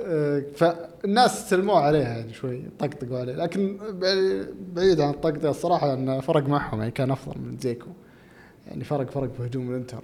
[0.00, 3.34] آه فالناس استلموه عليها يعني شوي طقطقوا عليه.
[3.34, 3.78] لكن
[4.74, 7.90] بعيد عن الطقطقة الصراحة انه فرق معهم يعني كان أفضل من زيكو.
[8.66, 10.02] يعني فرق فرق في هجوم الإنتر.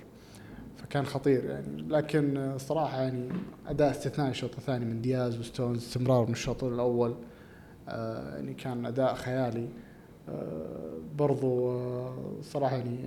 [0.89, 1.83] فكان خطير يعني.
[1.89, 3.29] لكن صراحة يعني
[3.67, 7.15] أداء استثنائي الشوط الثاني من دياز وستونز استمرار من الشوط الأول
[7.89, 9.69] آه يعني كان أداء خيالي.
[10.29, 12.99] آه برضو آه صراحة يعني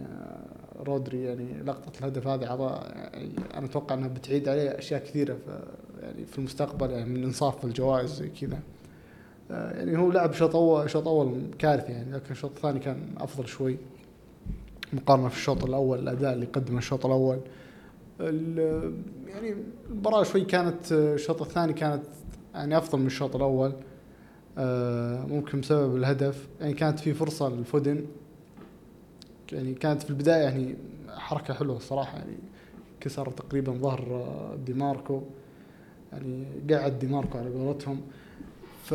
[0.80, 5.60] رودري يعني لقطة الهدف هذه عضاء يعني أنا أتوقع أنها بتعيد عليه أشياء كثيرة في
[6.02, 8.60] يعني في المستقبل يعني من إنصاف في الجوائز زي كذا.
[9.50, 13.78] يعني هو لعب شوط أول شوط أول كارثي يعني لكن الشوط الثاني كان أفضل شوي.
[14.94, 17.40] مقارنة في الشوط الأول الأداء اللي قدمه الشوط الأول.
[18.22, 19.56] يعني
[19.90, 22.04] المباراة شوي كانت الشوط الثاني كانت
[22.54, 23.74] يعني أفضل من الشوط الأول.
[24.58, 26.48] آه، ممكن بسبب الهدف.
[26.62, 28.06] يعني كانت في فرصة للفودن
[29.52, 30.76] يعني كانت في البداية يعني
[31.10, 32.18] حركة حلوة الصراحة.
[32.18, 32.38] يعني
[33.00, 34.28] كسر تقريبا ظهر
[34.66, 35.22] ديماركو
[36.12, 38.02] يعني قعد ديماركو على قولتهم.
[38.84, 38.92] ف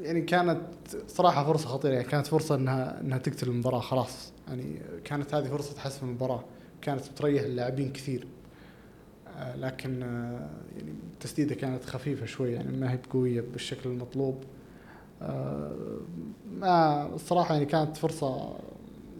[0.00, 0.60] يعني كانت
[1.08, 1.92] صراحة فرصة خطيرة.
[1.92, 4.32] يعني كانت فرصة إنها إنها تقتل المباراة خلاص.
[4.48, 6.44] يعني كانت هذه فرصة حسم المباراة.
[6.82, 8.26] كانت بتريح اللاعبين كثير.
[9.38, 14.44] آه، لكن آه، يعني التسديده كانت خفيفة شوي يعني ما هي بقوية بالشكل المطلوب.
[15.22, 15.72] آه،
[16.52, 18.54] ما الصراحه يعني كانت فرصة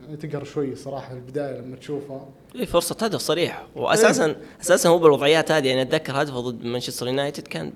[0.04, 2.28] يعني تقهر شوي صراحة في البداية لما تشوفها.
[2.56, 3.66] اي فرصة هدف صريح.
[3.76, 7.72] واساسا إيه؟ أساسا هو بالوضعيات هذه يعني أتذكر هدفه ضد مانشستر يونايتد كان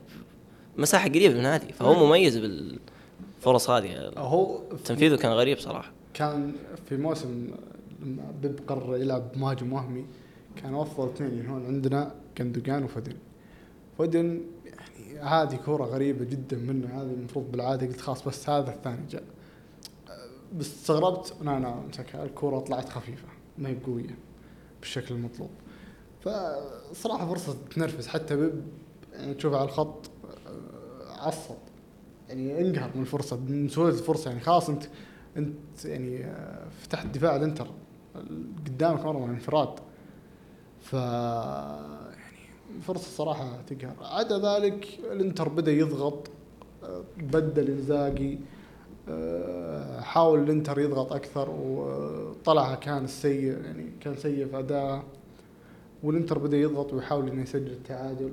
[0.77, 4.12] مساحة قريبة من هذه فهو إيه؟ مميز بالفرص هذه.
[4.16, 5.92] هو تنفيذه كان غريب صراحة.
[6.14, 6.53] كان
[6.88, 7.49] في موسم
[8.02, 10.04] لما بيب قرر يلعب مهاجم وهمي.
[10.56, 13.16] كانوا افضل اثنين هون عندنا كندوجان وفدن
[13.98, 16.87] فدن يعني هذه كورة غريبة جدا منه.
[16.87, 19.22] هذه المفروض بالعادة قلت خلاص بس هذا الثاني جاء.
[20.56, 23.28] بس استغربت أنا مسكها الكورة طلعت خفيفة
[23.59, 24.18] ما هي قوية
[24.80, 25.50] بالشكل المطلوب.
[26.20, 28.06] فصراحة فرصة تنرفز.
[28.06, 28.62] حتى بيب
[29.12, 30.11] يعني تشوفها على الخط
[31.18, 31.54] عصب.
[32.28, 34.30] يعني انقهر من الفرصة من سهولة الفرصة.
[34.30, 34.85] يعني خلاص أنت
[35.37, 37.68] أنت يعني آه، فتحت دفاع الإنتر.
[38.66, 39.68] قدامك مرة من انفراد.
[40.81, 43.94] ف يعني فرصة صراحة تقهر.
[44.00, 46.31] عدا ذلك الانتر بدأ يضغط
[47.16, 48.38] بدل انزاجي
[50.00, 55.05] حاول الانتر يضغط أكثر وطلع كان سيء يعني كان سيء في أداءه.
[56.02, 58.33] والانتر بدأ يضغط ويحاول إنه يسجل التعادل.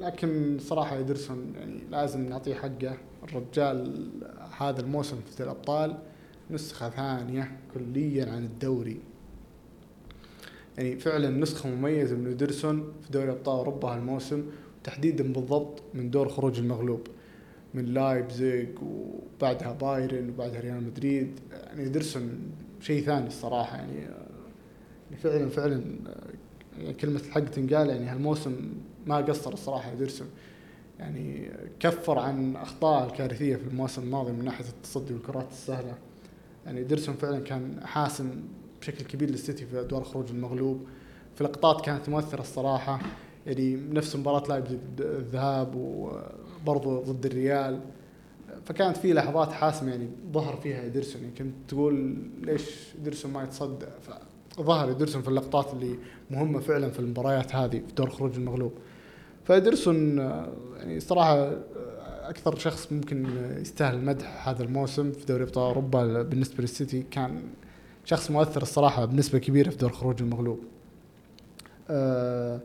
[0.00, 2.96] لكن صراحة إدرسون يعني لازم نعطيه حقه.
[3.22, 4.08] الرجال
[4.58, 5.96] هذا الموسم في الأبطال.
[6.50, 9.00] نسخة ثانية كليا عن الدوري.
[10.78, 14.42] يعني فعلا نسخة مميزة من إدرسون في دوري أبطال أوروبا هالموسم
[14.84, 17.06] تحديدا بالضبط من دور خروج المغلوب.
[17.74, 21.40] من لايبزيج وبعدها بايرن وبعدها ريال مدريد.
[21.52, 22.38] يعني إدرسون
[22.80, 23.76] شيء ثاني الصراحة.
[23.76, 23.98] يعني
[25.10, 25.82] يعني فعلا فعلا
[26.78, 27.88] يعني كلمة الحق تنقال.
[27.88, 28.72] يعني هالموسم
[29.06, 30.28] ما قصر الصراحة إدرسون
[30.98, 35.94] يعني كفر عن أخطاء الكارثية في الموسم الماضي من ناحية التصدي والكرات السهلة.
[36.66, 38.42] يعني إدرسون فعلا كان حاسم
[38.80, 40.86] بشكل كبير للسيتي في أدوار خروج المغلوب.
[41.36, 43.00] في لقطات كانت مؤثرة الصراحة
[43.46, 44.64] يعني نفس مباراة لاعب
[45.00, 47.80] الذهاب وبرضه ضد الريال.
[48.64, 53.86] فكانت في لحظات حاسمة يعني ظهر فيها إدرسون يعني كنت تقول ليش إدرسون ما يتصدى؟
[54.56, 55.98] فظهر إدرسون في اللقطات اللي
[56.30, 58.72] مهمة فعلا في المباريات هذه في دور خروج المغلوب.
[59.44, 60.18] فإدرسون
[60.76, 61.58] يعني صراحة
[62.28, 63.26] أكثر شخص ممكن
[63.60, 67.42] يستاهل المدح هذا الموسم في دوري أبطال أوروبا بالنسبة للسيتي كان
[68.04, 70.60] شخص مؤثر الصراحة بنسبة كبيرة في دور خروج المغلوب.
[71.90, 72.60] أه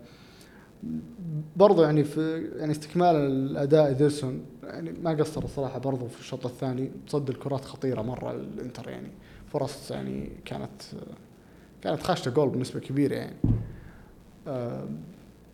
[1.55, 6.91] برضو يعني في يعني استكمالا الأداء ادرسون يعني ما قصر الصراحة برضو في الشوط الثاني
[7.07, 9.09] تصد الكرات خطيرة مرة الإنتر يعني
[9.53, 10.81] فرص يعني كانت
[11.81, 13.35] كانت خاشته جول بنسبة كبيرة يعني.
[14.47, 14.87] آه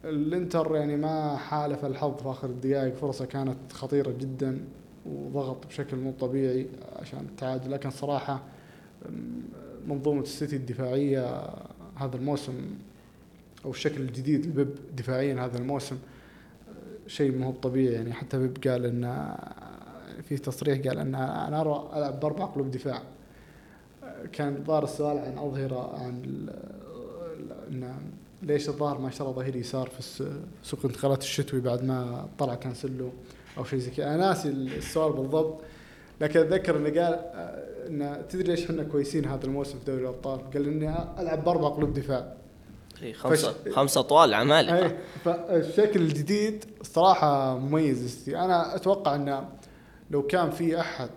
[0.09, 2.95] الانتر يعني ما حالف الحظ في آخر الدقائق.
[2.95, 4.61] فرصة كانت خطيرة جدا
[5.05, 7.71] وضغط بشكل مو طبيعي عشان التعادل.
[7.71, 8.43] لكن صراحة
[9.87, 11.43] منظومة السيتي الدفاعية
[11.95, 12.53] هذا الموسم
[13.65, 15.97] أو الشكل الجديد لبيب دفاعيا هذا الموسم
[17.07, 17.93] شيء مو طبيعي.
[17.93, 19.35] يعني حتى بيب قال إن
[20.23, 23.01] في تصريح قال إن أنا أرى ألعب بأربع قلوب دفاع.
[24.31, 26.47] كان ظهر السؤال عن أظهرة عن
[27.71, 27.99] إن
[28.45, 30.29] ليش الظاهر ما اشترى ظهير يسار في
[30.63, 33.09] سوق الانتقالات الشتوي بعد ما طلع كانسلو
[33.57, 34.05] أو شيء زي كذا.
[34.05, 35.61] أنا ناسي السؤال بالضبط
[36.21, 37.13] لكن أتذكر إنه قال
[37.87, 41.93] إنه تدري ليش إحنا كويسين هذا الموسم في دوري الأبطال؟ قال إني ألعب بأربع قلوب
[41.93, 42.33] دفاع.
[43.03, 43.71] اي خمسة فش...
[43.71, 44.97] خمسة طوال عمالقة.
[45.25, 48.29] فالشكل الجديد صراحة مميز.
[48.29, 49.49] أنا أتوقع إنه
[50.11, 51.09] لو كان في أحد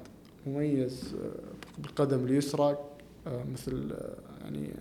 [0.46, 1.16] مميز
[1.78, 2.78] بالقدم اليسرى
[3.26, 4.74] آه، مثل آه، يعني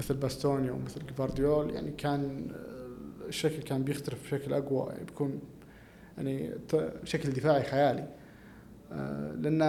[0.00, 5.40] مثل باستوني أو مثل جفارديول يعني كان آه، الشكل كان بيختلف بشكل أقوى يعني بيكون
[6.16, 6.50] يعني
[7.04, 8.08] شكل دفاعي خيالي.
[9.40, 9.62] لأن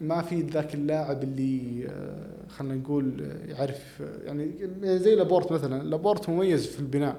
[0.00, 4.52] ما في ذاك اللاعب اللي آه، خلينا نقول آه، يعرف آه، يعني
[4.98, 5.82] زي لابورت مثلا.
[5.82, 7.16] لابورت مميز في البناء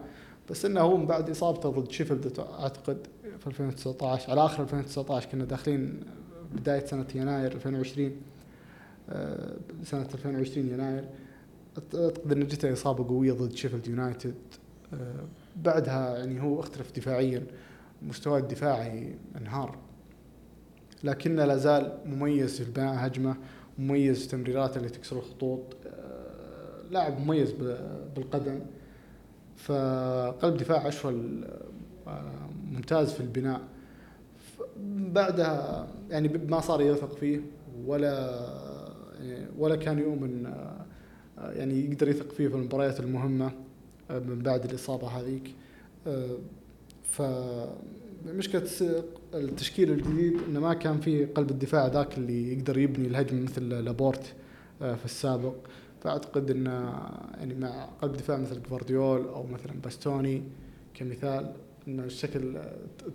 [0.50, 2.98] بس إنه هو من بعد إصابته ضد شيفيلد أعتقد
[3.39, 6.00] في 2019 على آخر 2019 كنا داخلين
[6.56, 8.12] بداية سنة يناير 2020
[9.84, 11.06] سنة 2020 يناير.
[11.77, 14.35] أعتقد انه جته إصابة قوية ضد شيفيلد يونايتد
[15.55, 17.43] بعدها يعني هو اختلف دفاعيا
[18.01, 19.77] مستواه الدفاعي انهار.
[21.03, 23.35] لكنه لا زال مميز في البناء هجمة
[23.77, 27.51] مميز في تمريراته اللي تكسر الخطوط آه، لاعب مميز
[28.15, 28.59] بالقدم.
[29.57, 31.45] فقلب دفاع أشول
[32.07, 33.61] آه، ممتاز في البناء.
[34.97, 37.41] بعدها يعني ما صار يثق فيه
[37.85, 38.39] ولا
[39.19, 40.85] يعني ولا كان يؤمن آه،
[41.38, 43.52] يعني يقدر يثق فيه في المباريات المهمة
[44.10, 45.56] من بعد الإصابة هذيك.
[47.04, 47.21] ف
[48.26, 48.67] مشكلة
[49.34, 54.34] التشكيل الجديد إنه ما كان في قلب الدفاع ذاك اللي يقدر يبني الهجمة مثل لابورت
[54.82, 55.56] آه، في السابق.
[56.02, 56.71] فأعتقد انه
[57.38, 60.43] يعني مع قلب دفاع مثل جوارديول أو مثلا باستوني
[60.93, 61.54] كمثال
[61.88, 62.58] إن الشكل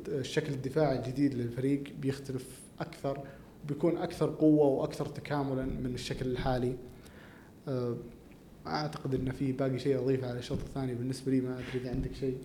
[0.08, 3.18] الشكل الدفاعي الجديد للفريق بيختلف أكثر
[3.64, 6.68] وبيكون أكثر قوة وأكثر تكاملا من الشكل الحالي.
[6.70, 6.89] آه،
[8.66, 10.94] أعتقد إن في باقي شيء أضيفه على الشوط الثاني.
[10.94, 12.36] بالنسبة لي ما أدري إذا عندك شيء.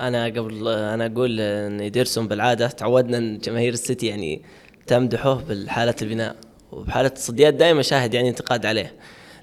[0.00, 4.42] أنا قبل أنا أقول إن يديرسون بالعادة تعودنا إن جماهير السيتي يعني
[4.86, 6.36] تمدحه بالحاله البناء
[6.72, 8.92] وبحالة التصديات دائما شاهد يعني انتقاد عليه.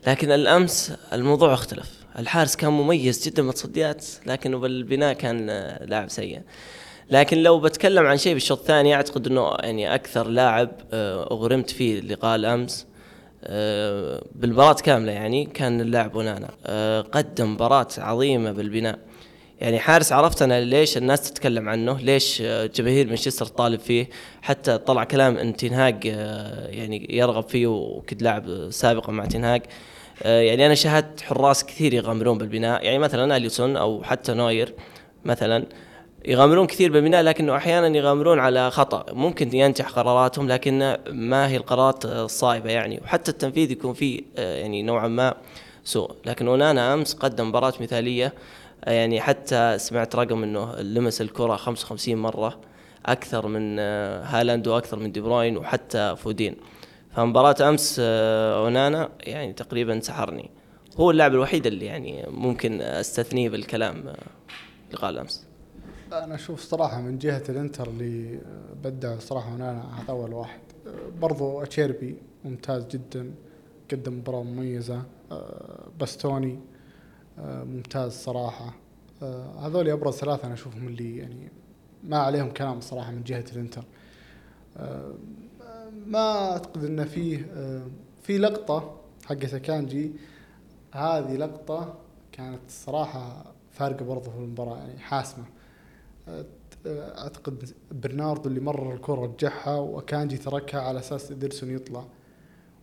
[0.08, 2.06] لكن الأمس الموضوع اختلف.
[2.20, 5.48] الحارس كان مميز جدا بالتصديات لكنه بالبناء كان
[5.82, 6.42] لاعب سيء.
[7.12, 12.02] لكن لو بتكلم عن شيء بالشوط الثاني أعتقد إنه يعني أكثر لاعب آه، أغرمت فيه
[12.02, 12.95] لقاء الأمس آه،
[14.36, 16.50] بالمباراة كاملة يعني كان اللاعب ونانا
[17.12, 19.00] قدم مباراة عظيمة بالبناء.
[19.62, 22.42] يعني حارس عرفت أنا ليش الناس تتكلم عنه ليش
[22.76, 24.10] جماهير مانشستر طالب فيه
[24.42, 26.06] حتى طلع كلام إن تنهاج
[26.70, 29.62] يعني يرغب فيه وكد لاعب سابقا مع تنهاج
[30.22, 32.84] يعني أنا شاهدت حراس كثير يغامرون بالبناء.
[32.84, 34.74] يعني مثلا أليسون أو حتى نوير
[35.26, 35.66] مثلا
[36.28, 39.14] يغامرون كثير بالبناء لكنه أحيانا يغامرون على خطأ.
[39.14, 43.00] ممكن ينجح قراراتهم لكن ما هي القرارات الصائبة يعني.
[43.04, 45.34] وحتى التنفيذ يكون فيه آه، يعني نوعا ما
[45.84, 46.12] سوء.
[46.26, 48.34] لكن اونانا أمس قدم مباراة مثالية
[48.86, 52.60] آه، يعني حتى سمعت رقم إنه لمس الكرة 55 مرة
[53.06, 56.56] أكثر من آه، هالاند وأكثر من دي بروين وحتى فودين.
[57.16, 60.50] فمباراة أمس أونانا يعني تقريبا سحرني.
[60.98, 64.14] هو اللاعب الوحيد اللي يعني ممكن أستثنيه بالكلام
[64.94, 65.55] لقاء الأمس.
[66.24, 68.40] أنا أشوف صراحة من جهة الإنتر اللي
[68.84, 70.60] بدع صراحة أنا هذا أول واحد.
[71.22, 73.32] برضو أتشيربي ممتاز جدا
[73.92, 75.04] قدم مباراة مميزة.
[76.00, 76.60] باستوني
[77.40, 78.74] ممتاز صراحة.
[79.24, 81.52] آه، هذول أبرز ثلاثة أنا أشوفهم اللي يعني
[82.04, 83.84] ما عليهم كلام صراحة من جهة الإنتر.
[84.78, 85.14] آه،
[86.06, 87.46] ما أعتقد أن فيه
[88.24, 90.12] في لقطة حقت أكانجي
[90.92, 91.94] هذه لقطة
[92.32, 95.46] كانت صراحة فارقة برضه في المباراة يعني حاسمة.
[96.88, 102.06] أعتقد برناردو اللي مرر الكرة رجعها وكانجي تركها على أساس إدرسون يطلع.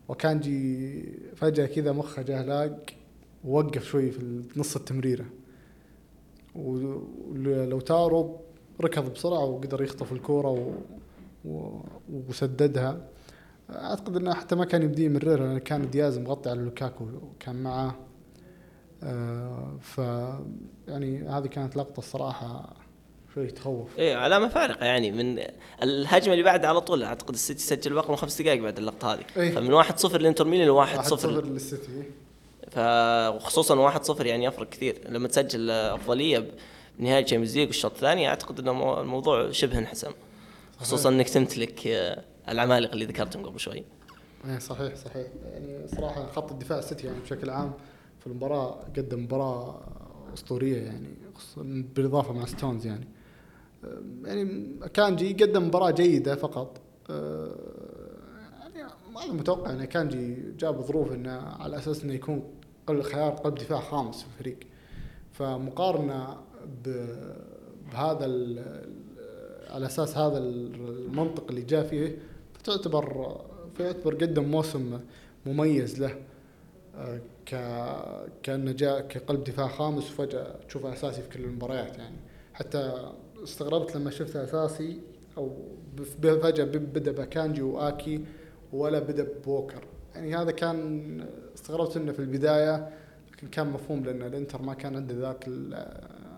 [0.07, 1.03] وكانجي
[1.35, 2.85] فجأة كذا مخه جاه لاق
[3.43, 5.25] ووقف شوي في نص التمريرة.
[6.55, 8.39] ولو تارو
[8.81, 10.71] ركض بسرعة وقدر يخطف الكورة و...
[11.45, 11.81] و...
[12.29, 13.07] وسددها.
[13.69, 17.95] أعتقد إنه حتى ما كان يبدي يمررها لأن كان دياز مغطي على لوكاكو وكان معاه.
[19.03, 19.97] آه ف
[20.87, 22.75] يعني هذه كانت لقطة الصراحة
[23.33, 25.43] شوي تخوف إيه علامه فارقه يعني من
[25.83, 29.23] الهجمة اللي بعد على طول أعتقد السيتي سجل من خمس دقائق بعد اللقطة هذه.
[29.37, 32.03] إيه؟ فمن 1-0 لإنتر ميلان ل 1-0 1-0 للسيتي.
[32.71, 34.97] فخصوصا 1-0 يعني يفرق كثير.
[35.09, 36.51] لما تسجل أفضلية
[36.99, 38.67] بنهاية Champions League والشوط الثاني أعتقد ان
[38.99, 40.11] الموضوع شبه انحسم.
[40.79, 43.83] خصوصا إنك تمتلك آه، العمالقة اللي ذكرتهم قبل شوي.
[44.45, 45.27] إيه صحيح صحيح.
[45.53, 47.73] يعني صراحة خط الدفاع السيتي يعني بشكل عام
[48.19, 49.81] في المباراة قدم مباراة
[50.33, 51.07] أسطورية يعني
[51.57, 53.07] بالإضافة مع ستونز يعني.
[54.25, 56.81] يعني كانجي قدم مباراة جيدة فقط.
[57.09, 57.55] أه،
[58.59, 62.43] يعني ما متوقع انه كانجي جاب ظروف إنه على أساس إنه يكون
[63.01, 64.57] خيار قلب دفاع خامس في الفريق.
[65.31, 66.37] فمقارنة
[66.85, 68.25] بهذا
[69.69, 72.17] على أساس هذا المنطق اللي جاء فيه
[72.53, 73.37] فتعتبر
[73.77, 74.99] فيعتبر قدم موسم
[75.45, 76.15] مميز له.
[76.95, 77.55] أه، ك
[78.43, 82.17] كأنه جاء كقلب دفاع خامس وفجأة تشوفه أساسي في كل المباريات يعني.
[82.53, 83.11] حتى
[83.43, 84.99] استغربت لما شفته أساسي
[85.37, 85.51] أو
[86.23, 88.25] فجأة بدأ بكانجي وآكي
[88.73, 89.83] ولا بدأ بوكر.
[90.15, 91.25] يعني هذا كان
[91.55, 92.89] استغربت إنه في البداية
[93.33, 95.49] لكن كان مفهوم لأن الإنتر ما كان عنده ذاك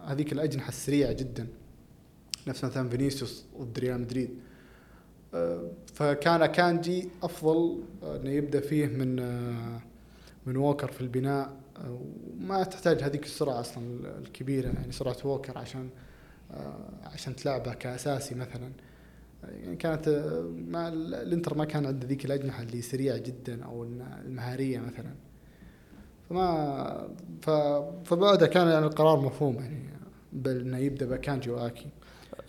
[0.05, 1.47] هذيك الأجنحة السريعة جدا.
[2.47, 4.29] نفس مثلا فينيسيوس ضد ريال مدريد.
[5.93, 9.15] فكان كانجي أفضل إنه يبدأ فيه من
[10.45, 11.53] من ووكر في البناء.
[12.39, 13.83] وما تحتاج هذيك السرعة أصلا
[14.19, 15.89] الكبيرة يعني سرعة ووكر عشان
[17.03, 18.71] عشان تلعبه كأساسي مثلا.
[19.63, 23.83] يعني كانت آه، ما الإنتر ما كان عنده ذيك الأجنحة اللي سريعة جدا أو
[24.25, 25.15] المهارية مثلا.
[26.29, 27.07] فما
[28.05, 29.89] فبعدها كان يعني القرار مفهوم يعني
[30.33, 31.87] بل إنه يبدأ بأكانجي وآكي.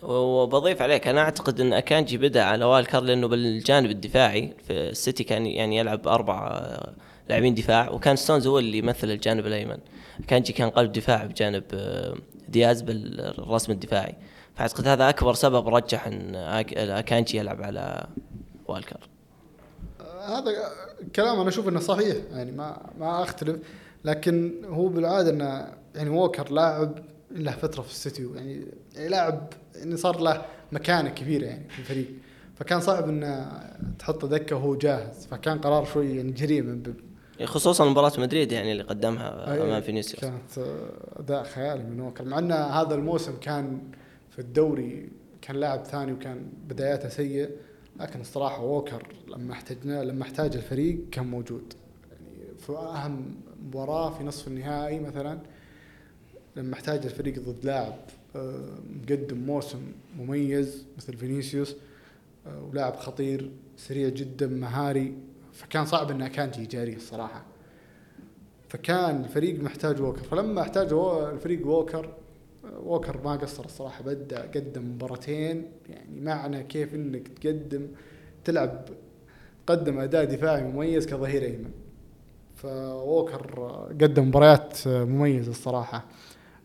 [0.02, 5.46] وبضيف عليك أنا أعتقد إن أكانجي بدأ على والكر لأنه بالجانب الدفاعي في السيتي كان
[5.46, 6.92] يعني يلعب أربع آه،
[7.28, 9.78] لاعبين دفاع وكان ستونز هو اللي يمثل الجانب الأيمن.
[10.28, 11.64] أكانجي كان قلب دفاع بجانب
[12.48, 14.14] دياز بالرسم الدفاعي.
[14.54, 16.34] فاعتقد هذا أكبر سبب رجح إن
[16.76, 18.06] أكانجي يلعب على
[18.68, 19.08] والكر
[20.28, 20.52] هذا
[21.16, 23.56] كلام أنا أشوف إنه صحيح يعني ما ما أختلف.
[24.04, 26.98] لكن هو بالعادة إنه يعني ووكر لاعب
[27.30, 28.64] له فترة في السيتي يعني
[29.08, 32.08] لاعب يعني صار له مكانة كبيرة يعني في الفريق.
[32.54, 33.60] فكان صعب إنه
[33.98, 35.26] تحطه دكة وهو جاهز.
[35.26, 36.82] فكان قرار شوي يعني جريمه
[37.44, 40.20] خصوصا مباراة مدريد يعني اللي قدمها أمام فينيسيوس.
[40.20, 40.78] كانت
[41.16, 43.80] أداء خيالي من ووكر مع أن هذا الموسم كان
[44.30, 45.08] في الدوري
[45.42, 47.50] كان لاعب ثاني وكان بداياته سيء
[48.00, 51.74] لكن الصراحة ووكر لما احتجنا لما احتاج الفريق كان موجود.
[52.10, 53.34] يعني في أهم
[53.66, 55.38] مباراة في نصف النهائي مثلا
[56.56, 57.96] لما احتاج الفريق ضد لاعب
[58.36, 59.78] آه، مقدم موسم
[60.18, 61.76] مميز مثل فينيسيوس
[62.46, 65.14] آه، ولاعب خطير سريع جدا مهاري.
[65.56, 67.44] فكان صعب إنه كان جاري الصراحة.
[68.68, 70.22] فكان الفريق محتاج ووكر.
[70.22, 70.92] فلما احتاج
[71.32, 72.14] الفريق ووكر
[72.76, 75.66] ووكر ما قصر الصراحة بدأ قدم مباراتين.
[75.88, 77.86] يعني معنى كيف إنك تقدم
[78.44, 78.88] تلعب
[79.66, 81.70] قدم أداء دفاعي مميز كظهير أيمن.
[82.56, 83.60] فووكر
[84.00, 86.04] قدم مباريات مميزة الصراحة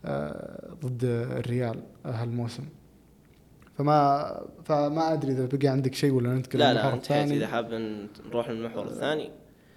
[0.04, 2.64] آه، ضد الريال هالموسم.
[3.78, 7.74] فما فما أدري إذا بقى عندك شيء ولا ننتقل لا لا انتهيت إذا حاب
[8.28, 9.30] نروح للمحور الثاني.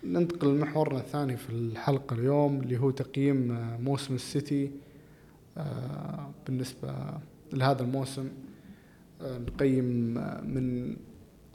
[0.04, 4.72] ننتقل لمحورنا الثاني في الحلقة اليوم اللي هو تقييم موسم السيتي
[5.58, 6.94] آه، بالنسبة
[7.54, 8.30] لهذا الموسم.
[9.22, 9.86] آه، نقيم
[10.44, 10.96] من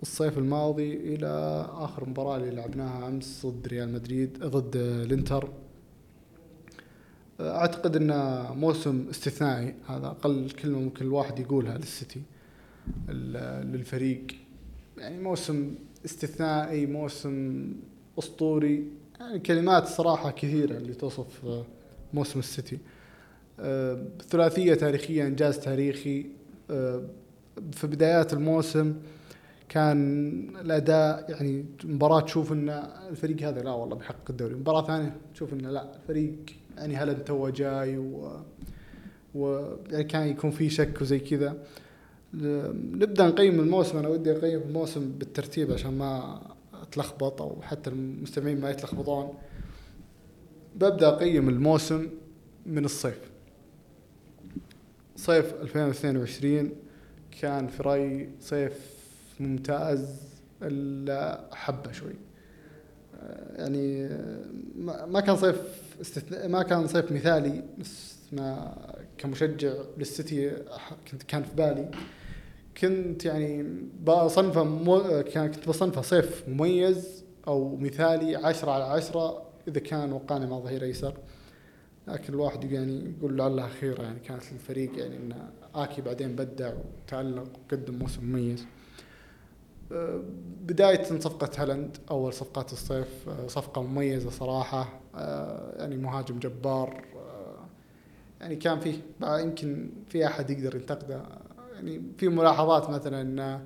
[0.02, 5.48] الصيف الماضي إلى آخر مباراة اللي لعبناها أمس ضد ريال مدريد ضد الإنتر.
[7.40, 9.74] أعتقد إنه موسم استثنائي.
[9.88, 12.22] هذا أقل كلمة ممكن الواحد يقولها للسيتي.
[13.08, 14.26] للفريق.
[14.98, 15.74] يعني موسم
[16.04, 17.66] استثنائي موسم
[18.18, 18.84] أسطوري.
[19.20, 21.64] يعني كلمات صراحة كثيرة اللي توصف
[22.14, 22.78] موسم السيتي.
[23.60, 26.26] آه، ثلاثية تاريخية إنجاز تاريخي.
[26.70, 27.02] آه،
[27.72, 28.94] في بدايات الموسم
[29.68, 29.98] كان
[30.60, 32.68] الأداء يعني مباراة تشوف إن
[33.10, 34.54] الفريق هذا لا والله بيحقق الدوري.
[34.54, 36.36] مباراة ثانية تشوف إن لا الفريق
[36.76, 38.40] يعني هالاند تو جاي و
[39.34, 41.56] و يعني كان يكون في شك وزي كذا.
[42.34, 43.98] نبدأ نقيم الموسم.
[43.98, 46.40] أنا ودي أقيم الموسم بالترتيب عشان ما
[46.82, 49.34] أتلخبط أو حتى المستمعين ما يتلخبطون.
[50.76, 52.08] ببدأ أقيم الموسم
[52.66, 53.30] من الصيف.
[55.16, 56.70] صيف 2022
[57.40, 58.72] كان في رأيي صيف
[59.40, 60.16] ممتاز
[60.62, 62.14] إلا حبه شوي.
[63.56, 64.08] يعني
[65.08, 65.56] ما كان صيف
[66.00, 68.76] استثناء ما كان صيف مثالي بس ما
[69.18, 70.50] كمشجع للسيتي
[71.10, 71.90] كنت كان في بالي.
[72.80, 73.66] كنت يعني
[74.04, 80.58] بصنفه مو كنت بصنفه صيف مميز أو مثالي عشرة على عشرة إذا كان وقعنا مع
[80.58, 81.14] ظهير أيسر.
[82.08, 87.42] لكن الواحد يعني يقول لعلها خيرة يعني كانت الفريق يعني ان آكي بعدين بدع وتالق
[87.42, 88.66] وقدم موسم مميز.
[89.92, 90.22] أه،
[90.60, 94.99] بداية صفقة هالاند أول صفقات الصيف أه، صفقة مميزة صراحة.
[95.78, 97.04] يعني مهاجم جبار
[98.40, 101.22] يعني كان فيه يمكن في أحد يقدر ينتقده.
[101.74, 103.62] يعني في ملاحظات مثلا انه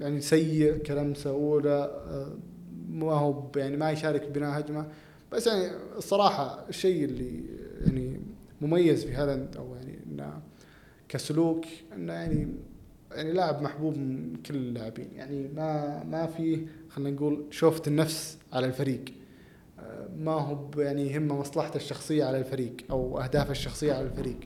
[0.00, 2.04] يعني سيء كلمسه اولى
[2.88, 4.86] ما هو يعني ما يشارك بناء هجمة.
[5.32, 7.44] بس يعني الصراحة الشيء اللي
[7.86, 8.20] يعني
[8.60, 10.40] مميز في هالاند أو يعني إنه
[11.08, 12.48] كسلوك إنه يعني
[13.12, 15.08] يعني لاعب محبوب من كل اللاعبين.
[15.14, 19.04] يعني ما ما في خلينا نقول شوفة النفس على الفريق.
[20.18, 24.36] ما هو يعني يهمه مصلحته الشخصية على الفريق أو أهدافه الشخصية على الفريق.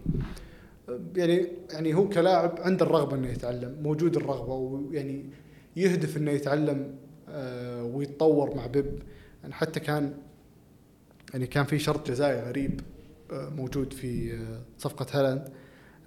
[1.16, 5.30] يعني يعني هو كلاعب عنده الرغبة إنه يتعلم موجود الرغبة ويعني
[5.76, 6.94] يهدف إنه يتعلم
[7.28, 9.02] آه، ويتطور مع بيب.
[9.42, 10.14] يعني حتى كان
[11.32, 12.80] يعني كان في شرط جزائي غريب
[13.32, 15.48] آه، موجود في آه، صفقة هالاند.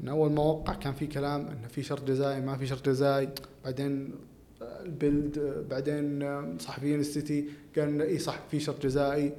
[0.01, 3.29] إن أول ما وقع كان في كلام إنه في شرط جزائي ما في شرط جزائي.
[3.63, 4.15] بعدين
[4.86, 6.24] البيلد بعدين
[6.59, 7.45] صحفيين السيتي
[7.78, 9.34] قال إي صح في شرط جزائي.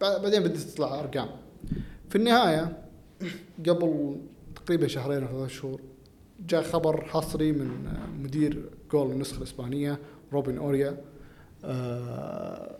[0.00, 1.28] بعدين بدأت تطلع أرقام.
[2.08, 2.78] في النهاية
[3.68, 4.16] قبل
[4.56, 5.80] تقريبا شهرين أو ثلاث شهور
[6.48, 7.70] جاء خبر حصري من
[8.22, 9.98] مدير جول النسخة الإسبانية
[10.32, 10.96] روبن أوريا.
[11.64, 12.76] آه،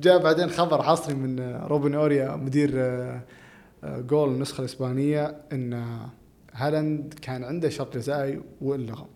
[0.00, 3.20] جاء بعدين خبر حصري من روبن أوريا مدير آه،
[3.84, 5.86] جول النسخة الإسبانية إن
[6.52, 9.06] هالاند كان عنده شرط جزائي والغى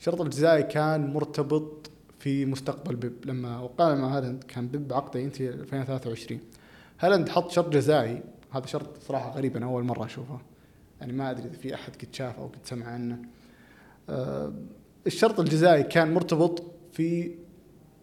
[0.00, 3.26] شرط الجزائي كان مرتبط في مستقبل بيب.
[3.26, 6.40] لما وقعنا مع هالاند كان بيب عقده ينتهي 2023
[7.00, 8.22] هالاند حط شرط جزائي.
[8.50, 10.40] هذا شرط صراحة غريب أنا أول مرة أشوفه.
[11.00, 13.18] يعني ما أدري إذا في أحد قد شافه أو قد سمع عنه.
[14.08, 14.52] آه،
[15.06, 17.34] الشرط الجزائي كان مرتبط في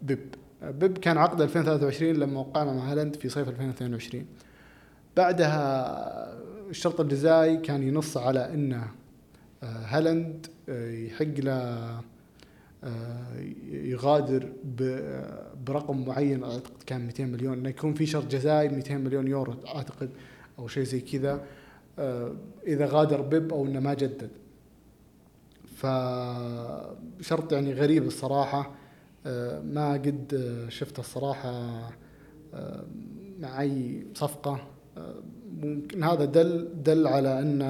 [0.02, 0.36] بيب.
[0.62, 4.26] بيب كان عقد 2023 لما وقعنا مع هالاند في صيف 2022
[5.18, 6.38] بعدها
[6.70, 8.86] الشرط الجزائي كان ينص على ان آه،
[9.64, 12.02] هالاند يحق له
[13.72, 14.54] يغادر
[15.66, 17.58] برقم معين أعتقد كان 200 مليون.
[17.58, 20.10] إنه يكون في شرط جزائي 200 مليون يورو أعتقد
[20.60, 21.46] أو شيء زي كذا.
[22.00, 22.36] آه،
[22.68, 24.30] إذا غادر بيب أو إنه ما جدد.
[25.76, 28.72] فشرط يعني غريب الصراحة.
[29.26, 31.50] آه، ما قد شفته الصراحة
[32.54, 32.84] آه،
[33.40, 34.60] مع أي صفقة.
[35.58, 37.62] ممكن هذا دل دل على ان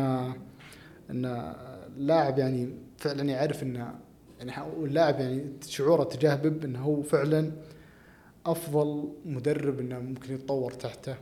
[1.12, 1.54] ان
[1.98, 3.94] لاعب يعني فعلا يعرف إنه
[4.40, 4.52] يعني
[4.84, 7.52] اللاعب يعني شعوره تجاه بيب إنه هو فعلا
[8.46, 11.16] أفضل مدرب إنه ممكن يتطور تحته.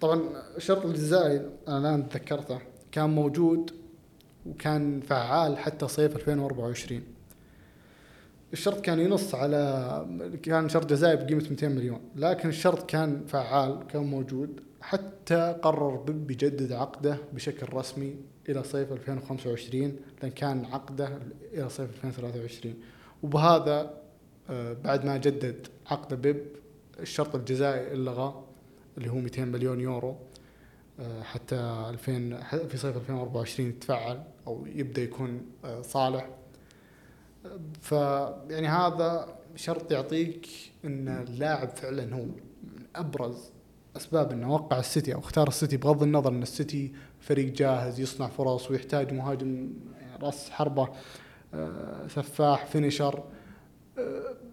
[0.00, 0.20] طبعا
[0.56, 2.58] الشرط الجزائي أنا الآن تذكرته
[2.92, 3.70] كان موجود
[4.46, 7.02] وكان فعال حتى صيف 2024
[8.52, 14.02] الشرط كان ينص على كان شرط جزائي بقيمة 200 مليون لكن الشرط كان فعال كان
[14.02, 18.16] موجود حتى قرر بيب يجدد عقده بشكل رسمي.
[18.48, 21.18] إلى صيف 2025 لأن كان عقده
[21.52, 22.74] إلى صيف 2023
[23.22, 24.02] وبهذا
[24.50, 26.42] آه، بعد ما جدد عقده بيب
[27.00, 28.44] الشرط الجزائي اللغى
[28.98, 30.16] اللي هو 200 مليون يورو
[31.00, 31.56] آه، حتى
[31.90, 36.28] 2000 في صيف 2024 يتفعل أو يبدأ يكون آه، صالح.
[37.80, 40.48] فيعني هذا شرط يعطيك
[40.84, 43.50] إن اللاعب فعلا هو من أبرز
[43.96, 46.92] أسباب إنه وقع السيتي أو اختار السيتي بغض النظر إن السيتي
[47.22, 49.70] فريق جاهز يصنع فرص ويحتاج مهاجم
[50.22, 50.88] راس حربة
[51.54, 53.24] آه، سفاح finisher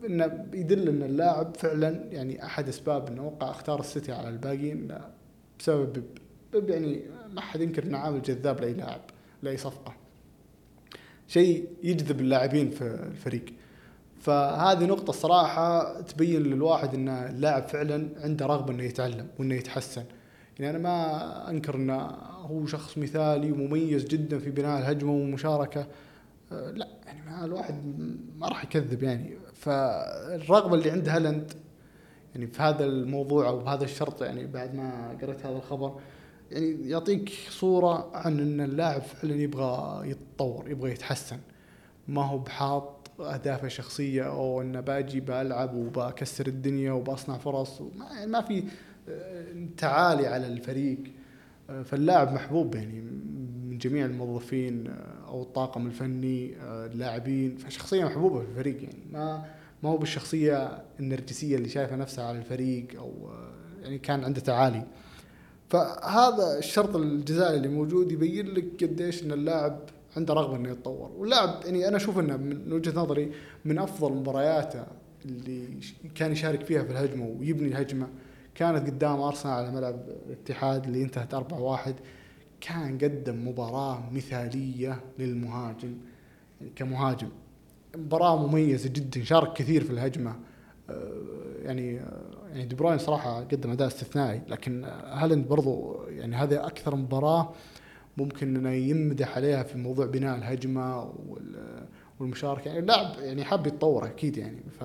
[0.06, 4.98] إنه يدل إن اللاعب فعلا يعني أحد أسباب إنه وقع اختار السيتي على الباقيين
[5.60, 6.18] بسبب بيب
[6.54, 9.02] بيب يعني ما حد ينكر إنه عامل جذاب لأي لاعب
[9.44, 9.94] لأي صفقة.
[11.28, 13.46] شيء يجذب اللاعبين في الفريق.
[14.22, 20.04] فهذه نقطة الصراحة تبين للواحد إن اللاعب فعلا عنده رغبة إنه يتعلم وإنه يتحسن.
[20.60, 21.98] يعني أنا ما أنكر إنه
[22.42, 25.88] هو شخص مثالي ومميز جدا في بناء الهجمة والمشاركة.
[26.52, 27.76] أه، لا يعني الواحد
[28.38, 29.38] ما راح يكذب يعني.
[29.54, 31.54] فالرغبة اللي عند هالاند
[32.36, 36.00] يعني في هذا الموضوع أو بهذا الشرط يعني بعد ما قرأت هذا الخبر
[36.52, 41.38] يعني يعطيك صورة عن إن اللاعب فعلا يبغى يتطور يبغى يتحسن.
[42.08, 47.82] ما هو بحاط أهدافه الشخصية أو إنه باجي بلعب وبكسر الدنيا وبصنع فرص.
[47.82, 48.64] ما, يعني ما في
[49.78, 51.00] تعالي على الفريق.
[51.70, 53.02] آه، فاللاعب محبوب يعني
[53.70, 57.58] من جميع الموظفين آه، أو الطاقم الفني اللاعبين.
[57.58, 59.06] فشخصية محبوبة في الفريق يعني.
[59.12, 59.46] ما
[59.84, 63.30] ما هو بالشخصية النرجسية اللي شايفة نفسها على الفريق أو
[63.84, 64.84] يعني كان عنده تعالي.
[65.70, 69.80] فهذا الشرط الجزائي اللي موجود يبين لك قديش إن اللاعب
[70.18, 71.12] عنده رغبة إنه يتطور.
[71.18, 73.32] واللاعب يعني أنا أشوف إنه من وجهة نظري
[73.66, 74.84] من أفضل مبارياته
[75.26, 75.68] اللي
[76.16, 78.08] كان يشارك فيها في الهجمة ويبني الهجمة.
[78.60, 81.94] كانت قدام أرسنال على ملعب الاتحاد اللي انتهت 4-1
[82.62, 85.98] كان قدم مباراة مثالية للمهاجم
[86.76, 87.30] كمهاجم.
[87.98, 90.36] مباراة مميزة جدا شارك كثير في الهجمة.
[90.90, 91.14] آه،
[91.64, 92.22] يعني آه،
[92.54, 97.54] يعني دي بروين صراحة قدم أداء استثنائي لكن هالاند برضو يعني هذه أكثر مباراة
[98.18, 101.14] ممكن إنه يمدح عليها في موضوع بناء الهجمة
[102.20, 102.68] والمشاركة.
[102.68, 104.84] يعني اللاعب يعني حاب يتطور أكيد يعني ف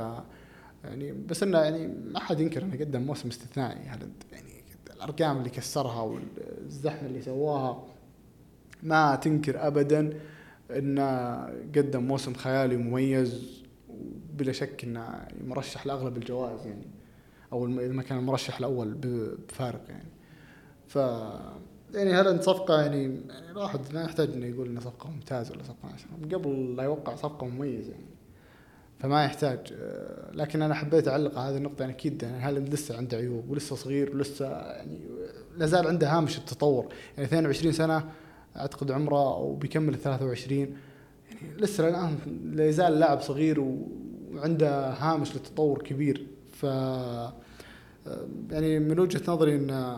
[0.85, 3.87] يعني بس إنه يعني ما حد ينكر إنه قدم موسم استثنائي.
[3.87, 4.65] هالاند يعني
[4.97, 7.85] الأرقام اللي كسرها والزحمة اللي سواها
[8.83, 10.21] ما تنكر ابدا
[10.71, 11.41] إنه
[11.77, 16.87] قدم موسم خيالي مميز وبلا شك إنه مرشح لأغلب الجوائز يعني
[17.53, 20.09] أو إذا ما كان المرشح الأول بفارق يعني.
[20.89, 20.97] ف
[21.95, 25.89] يعني هالاند صفقة يعني, يعني الواحد ما يحتاج إنه يقول انها صفقة ممتازة ولا صفقة
[26.33, 28.14] قبل لا يوقع صفقة مميزة يعني.
[29.05, 29.59] فما يحتاج.
[29.81, 33.51] آه، لكن أنا حبيت أعلق على هذه النقطة يعني أكيد يعني هالاند لسه عنده عيوب
[33.51, 34.99] ولسه صغير ولسه يعني
[35.57, 36.87] لا زال عنده هامش التطور.
[37.17, 38.05] يعني 22 سنة
[38.57, 40.71] أعتقد عمره وبيكمل 23 يعني
[41.57, 46.27] لسه الان لا يزال لاعب صغير وعنده هامش للتطور كبير.
[46.53, 47.33] ف آه،
[48.51, 49.97] يعني من وجهة نظري إن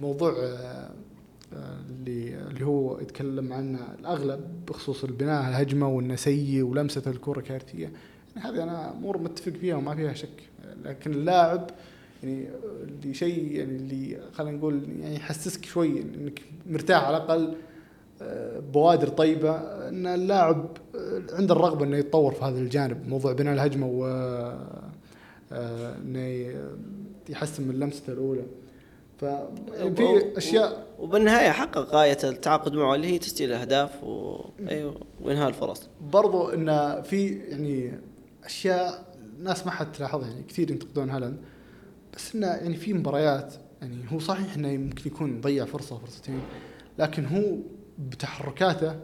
[0.00, 0.85] موضوع آه، آه،
[2.08, 7.94] اللي هو يتكلم عنه الأغلب بخصوص البناء الهجمة والنسي ولمسة الكرة كارثيه يعني
[8.36, 10.42] هذه أنا امور متفق فيها وما فيها شك.
[10.84, 11.70] لكن اللاعب
[12.22, 12.48] يعني
[12.82, 17.54] اللي شيء يعني اللي خلينا نقول يعني يحسسك شوي إنك مرتاح على الأقل
[18.22, 19.56] آه، بوادر طيبة
[19.88, 20.76] إن اللاعب
[21.32, 23.08] عنده الرغبة إنه يتطور في هذا الجانب.
[23.08, 24.06] موضوع بناء الهجمة و
[25.52, 26.54] إنه
[27.28, 28.42] يحسن من لمسته الأولى.
[29.18, 34.44] ففي أشياء وبالنهاية حقق غاية التعاقد معه اللي هي تسجيل الاهداف و...
[34.68, 35.88] أيوه وإنهاء الفرص.
[36.00, 38.00] برضو إن في يعني
[38.44, 39.06] أشياء
[39.38, 41.38] ناس ما حد تلاحظها يعني كثير ينتقدون هالاند.
[42.14, 46.40] بس انه يعني في مباريات يعني هو صحيح إنه يمكن يكون ضيع فرصة فرصتين
[46.98, 47.56] لكن هو
[47.98, 48.96] بتحركاته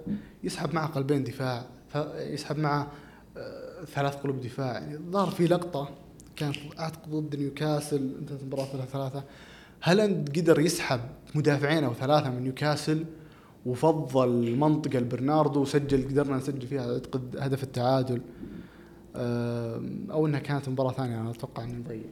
[0.44, 1.64] يسحب معه قلبين دفاع
[2.16, 2.92] يسحب معه
[3.36, 4.72] آه، ثلاث قلوب دفاع.
[4.72, 5.88] يعني ظهر في لقطة
[6.36, 9.24] كانت أعتقد ضد نيوكاسل انتهت المباراة ثلاثة.
[9.82, 11.00] هالاند قدر يسحب
[11.34, 13.04] مدافعين أو ثلاثة من نيوكاسل
[13.66, 18.20] وفضى منطقة لبرناردو وسجل قدرنا نسجل فيها اعتقد هدف التعادل
[20.10, 22.10] أو إنها كانت مباراة ثانية؟ أنا أتوقع اني مضيع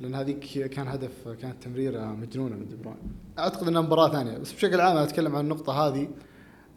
[0.00, 2.96] لأن هذيك كان هدف كانت تمريرة مجنونة من دي بروين.
[3.38, 4.38] أعتقد إنها مباراة ثانية.
[4.38, 6.08] بس بشكل عام أتكلم عن النقطة هذه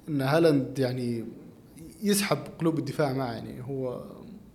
[0.09, 1.26] إن هالاند يعني
[2.03, 4.03] يسحب قلوب الدفاع معه؟ يعني هو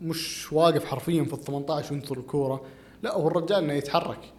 [0.02, 2.62] مش واقف حرفيا في ال 18 وينطر الكورة.
[3.02, 4.32] لا هو الرجال إنه يتحرك.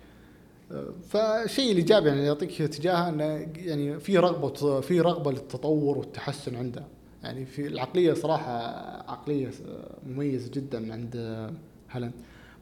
[1.10, 3.24] فالشيء الايجابي يعني يعطيك تجاهه إنه
[3.56, 6.84] يعني في رغبة في رغبة للتطور والتحسن عنده.
[7.24, 8.52] يعني في العقلية صراحة
[9.12, 9.52] عقلية
[10.08, 11.16] مميزه جدا عند
[11.92, 12.14] هالاند.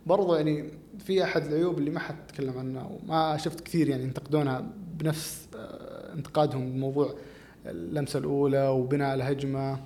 [0.05, 4.65] برضو يعني في أحد العيوب اللي ما حد تكلم عنها وما شفت كثير يعني ينتقدونها
[4.97, 7.13] بنفس آه، انتقادهم الموضوع
[7.65, 9.79] اللمسة الأولى وبناء الهجمة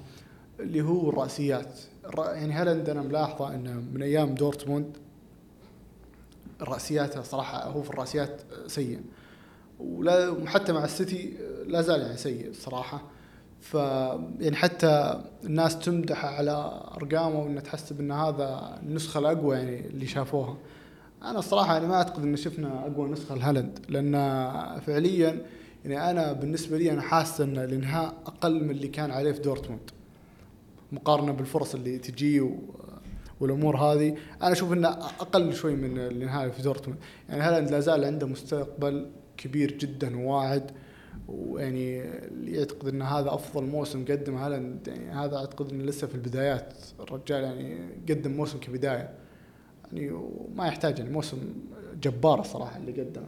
[0.60, 1.80] اللي هو الرأسيات.
[2.18, 4.98] يعني هالاند أنا ملاحظة إنه من أيام دورتموند
[6.62, 9.02] راسياته صراحة هو في الرأسيات سيء.
[9.80, 11.34] ولا وحتى مع السيتي
[11.68, 13.02] لا زال يعني سيء صراحة.
[13.60, 13.74] ف
[14.40, 20.58] يعني حتى الناس تمدح على أرقامه وانه تحسب ان هذا النسخة الأقوى يعني اللي شافوها.
[21.24, 23.80] أنا الصراحه يعني ما أعتقد إن شفنا أقوى نسخة لهالاند.
[23.90, 24.14] لأن
[24.80, 25.46] فعليا
[25.86, 29.92] يعني أنا بالنسبة لي أنا حاسس أن الإنهاء أقل من اللي كان عليه في دورتموند.
[30.92, 32.50] مقارنة بالفرص اللي تجي
[33.42, 37.00] والأمور هذه أنا أشوف إنه أقل شوي من الإنهاء في دورتموند.
[37.30, 40.72] يعني هالاند لا زال عنده مستقبل كبير جدا وواعد
[41.28, 41.98] ويعني
[42.46, 46.74] يعتقد إن هذا أفضل موسم قدمه هالاند يعني هذا أعتقد إنه لسه في البدايات.
[47.00, 47.78] الرجال يعني
[48.10, 49.10] قدم موسم كبداية
[49.86, 51.38] يعني وما يحتاج يعني موسم
[52.02, 53.28] جبار الصراحه اللي قدمه.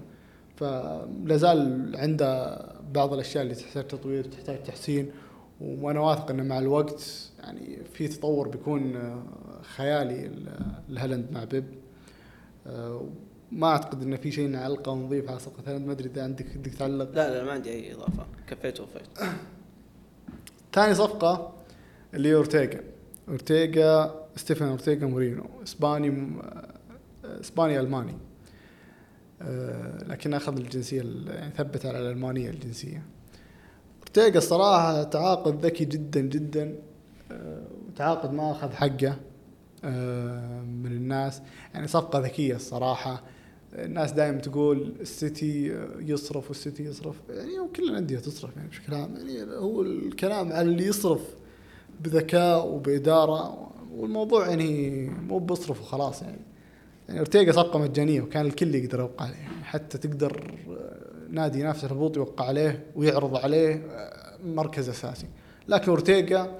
[0.55, 2.59] فلا زال عنده
[2.93, 5.11] بعض الأشياء اللي تحتاج تطوير تحتاج تحسين
[5.61, 8.93] وأنا واثق إنه مع الوقت يعني في تطور بيكون
[9.63, 10.31] خيالي
[10.89, 11.65] الهلند مع بيب.
[12.67, 13.07] آه،
[13.51, 17.11] ما أعتقد إن في شيء نعلقه ونضيف على صفقه ما أدري إذا عندك بدك تعلق.
[17.13, 18.25] لا لا ما عندي أي إضافة.
[18.47, 19.01] كفيت ووفيت.
[20.73, 21.53] ثاني صفقة
[22.13, 22.79] اللي هي أورتيغا.
[23.29, 26.09] أورتيغا ستيفن أورتيغا مورينو إسباني
[26.43, 28.13] آه، إسباني ألماني.
[29.41, 33.03] آه، لكن أخذ الجنسية ال- يعني ثبت على الألمانية الجنسية.
[33.99, 36.75] أورتيغا الصراحه تعاقد ذكي جدا جدا.
[37.87, 39.15] وتعاقد ما أخذ حقه.
[39.83, 41.41] من الناس.
[41.73, 43.23] يعني صفقة ذكية الصراحة.
[43.73, 47.15] الناس دائما تقول السيتي يصرف والسيتي يصرف.
[47.29, 49.15] يعني كل الأندية تصرف يعني بشكل عام.
[49.15, 51.21] يعني هو الكلام على اللي يصرف
[51.99, 56.41] بذكاء وبإدارة والموضوع يعني مو بيصرف وخلاص يعني.
[57.07, 59.35] يعني اورتيغا صفقة مجانية وكان الكل يقدر يوقع عليه.
[59.35, 60.57] يعني حتى تقدر
[61.29, 63.81] نادي ينافس الهبوط يوقع عليه ويعرض عليه
[64.45, 65.27] مركز أساسي.
[65.67, 66.59] لكن اورتيغا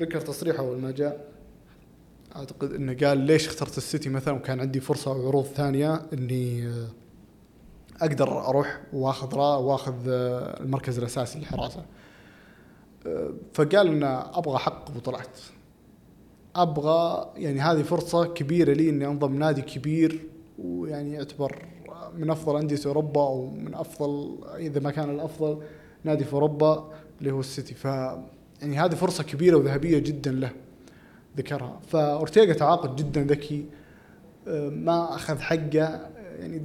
[0.00, 1.37] ذكر تصريحه أول ما جاء.
[2.36, 6.88] أعتقد إنه قال ليش اخترت السيتي مثلا وكان عندي فرصة وعروض ثانية إني آه،
[8.00, 11.84] أقدر أروح وأخذ را وأخذ آه، المركز الأساسي للحراسة.
[13.06, 14.02] آه، فقال إن
[14.34, 15.38] أبغى حق بطولات.
[16.56, 20.20] أبغى يعني هذه فرصة كبيرة لي إني أنضم نادي كبير
[20.58, 21.66] ويعني يعتبر
[22.14, 25.62] من أفضل أندية أوروبا أو من أفضل إذا ما كان الأفضل
[26.04, 27.74] نادي في أوروبا اللي هو السيتي.
[27.74, 30.50] ف يعني هذه فرصة كبيرة وذهبية جدا له.
[31.38, 31.80] ذكرها.
[31.88, 33.64] فأورتيغا تعاقد جدا ذكي
[34.48, 36.00] آه، ما أخذ حقه.
[36.38, 36.58] يعني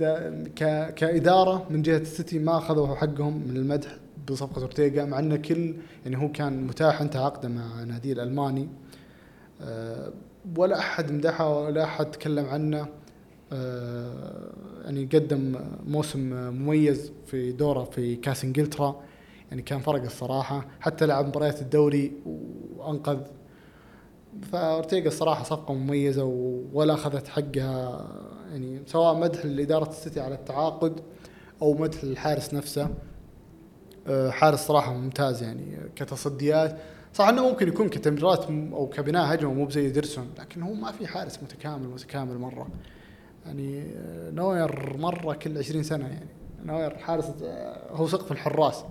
[0.56, 3.98] ك كإدارة من جهة السيتي ما أخذوا حقهم من المدح
[4.30, 8.68] بصفقة أورتيغا مع انه كل يعني هو كان متاح انت عقده مع نادي الألماني.
[9.62, 10.14] آه،
[10.58, 12.88] ولا أحد مدحه ولا أحد تكلم عنه.
[13.54, 14.54] آه،
[14.86, 15.56] يعني قدم
[15.88, 19.02] موسم مميز في دوره في كاس إنجلترا.
[19.50, 20.66] يعني كان فرق الصراحة.
[20.80, 22.12] حتى لعب مباريات الدوري
[22.78, 23.20] وأنقذ
[24.42, 26.24] فأورتيغا الصراحة صفقة مميزة
[26.74, 28.08] ولا أخذت حقها
[28.52, 31.00] يعني سواء مدح لإدارة السيتي على التعاقد
[31.62, 32.88] أو مدح للحارس نفسه
[34.08, 36.78] آه، حارس صراحة ممتاز يعني كتصديات.
[37.14, 41.08] صح إنه ممكن يكون كتمريرات أو كبناء هجمة مو بزي إيدرسون لكن هو ما في
[41.08, 42.68] حارس متكامل متكامل مرة.
[43.46, 46.28] يعني آه، نوير مرة كل 20 سنة يعني.
[46.66, 48.84] نوير حارس آه، هو سقف الحراس.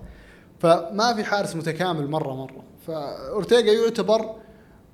[0.59, 2.64] فما في حارس متكامل مرة مرة.
[2.86, 4.34] فأورتيغا يعتبر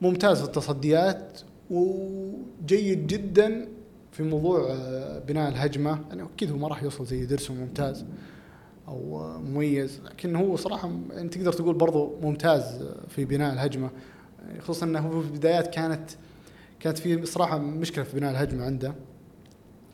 [0.02, 1.40] ممتاز في التصديات
[1.70, 3.68] وجيد جدا
[4.12, 5.98] في موضوع آه، بناء الهجمة.
[6.08, 8.04] يعني أكيد هو ما راح يوصل زي ديرسون ممتاز
[8.88, 13.90] أو آه، مميز لكن هو صراحة يعني تقدر تقول برضو ممتاز آه، في بناء الهجمة.
[14.60, 16.10] خصوصا إنه في البدايات كانت
[16.80, 18.94] كانت في صراحة مشكلة في بناء الهجمة عنده.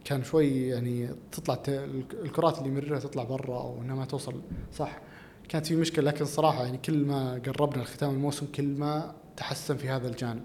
[0.05, 1.63] كان شوي يعني تطلع
[2.23, 4.41] الكرات اللي يمررها تطلع برا أو إنها ما توصل
[4.73, 5.01] صح.
[5.49, 9.89] كانت في مشكلة لكن صراحة يعني كل ما قربنا لختام الموسم كل ما تحسن في
[9.89, 10.43] هذا الجانب.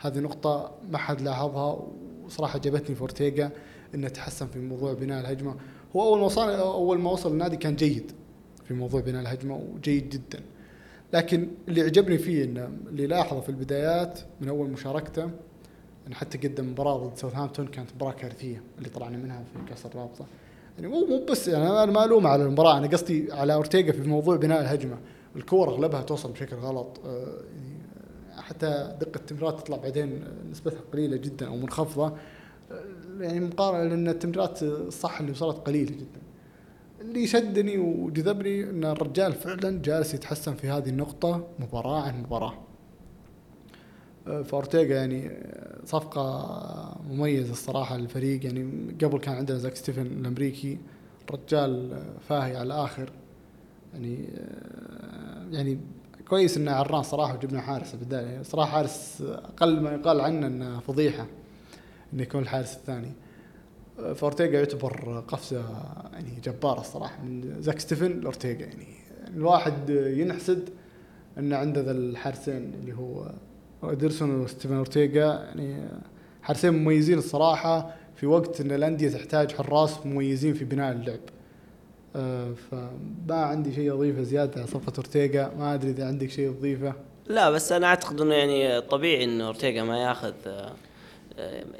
[0.00, 1.86] هذه نقطة ما حد لاحظها
[2.24, 3.50] وصراحة عجبتني في أورتيغا
[3.94, 5.56] إنه تحسن في موضوع بناء الهجمة.
[5.96, 8.12] هو أول ما وصل أول ما وصل النادي كان جيد
[8.64, 10.40] في موضوع بناء الهجمة وجيد جدا.
[11.12, 15.30] لكن اللي عجبني فيه إنه اللي لاحظه في البدايات من أول مشاركته
[16.06, 20.26] إنه حتى قدم مباراة ضد ساوثهامبتون كانت مباراة كارثية اللي طلعنا منها في كأس الرابطة.
[20.78, 24.08] يعني مو مو بس يعني أنا ما ألوم على المباراة أنا قصدي على أورتيغا في
[24.08, 24.98] موضوع بناء الهجمة.
[25.36, 27.00] الكور أغلبها توصل بشكل غلط.
[27.06, 27.40] آه،
[28.52, 32.12] حتى دقة التمريرات تطلع بعدين نسبتها قليلة جدا أو منخفضة.
[33.20, 36.20] يعني مقارنة لأن التمريرات الصح اللي وصلت قليلة جدا.
[37.00, 42.54] اللي شدني وجذبني إن الرجال فعلا جالس يتحسن في هذه النقطة مباراة عن مباراة.
[44.24, 45.30] فأورتيغا يعني
[45.84, 48.44] صفقة مميزة الصراحة للفريق.
[48.44, 50.78] يعني قبل كان عندنا زاك ستيفن الأمريكي
[51.30, 53.10] رجال فاهي على الآخر.
[53.94, 54.28] يعني
[55.52, 55.78] يعني
[56.32, 60.46] كويس انه عران صراحة وجبنا حارس في البدايه يعني صراحة حارس أقل ما يقال عنه
[60.46, 61.26] إنه فضيحة
[62.12, 63.12] إنه يكون الحارس الثاني.
[64.14, 65.64] فاورتيغا يعتبر قفزة
[66.12, 67.22] يعني جبارة الصراحة.
[67.22, 68.86] من زاك ستيفن لاورتيغا يعني.
[69.28, 70.68] الواحد ينحسد
[71.38, 73.32] انه عنده ذا الحارسين اللي هو
[73.94, 75.88] ديرسون وستيفن اورتيغا يعني
[76.42, 81.20] حارسين مميزين الصراحة في وقت إن الأندية تحتاج حراس مميزين في بناء اللعب.
[82.16, 85.52] آه، فما عندي شيء أضيفه زيادة صفقه أورتيغا.
[85.58, 86.92] ما أدري إذا عندك شيء تضيفه.
[87.26, 90.72] لا بس أنا أعتقد إنه يعني طبيعي انه أورتيغا ما ياخذ آه،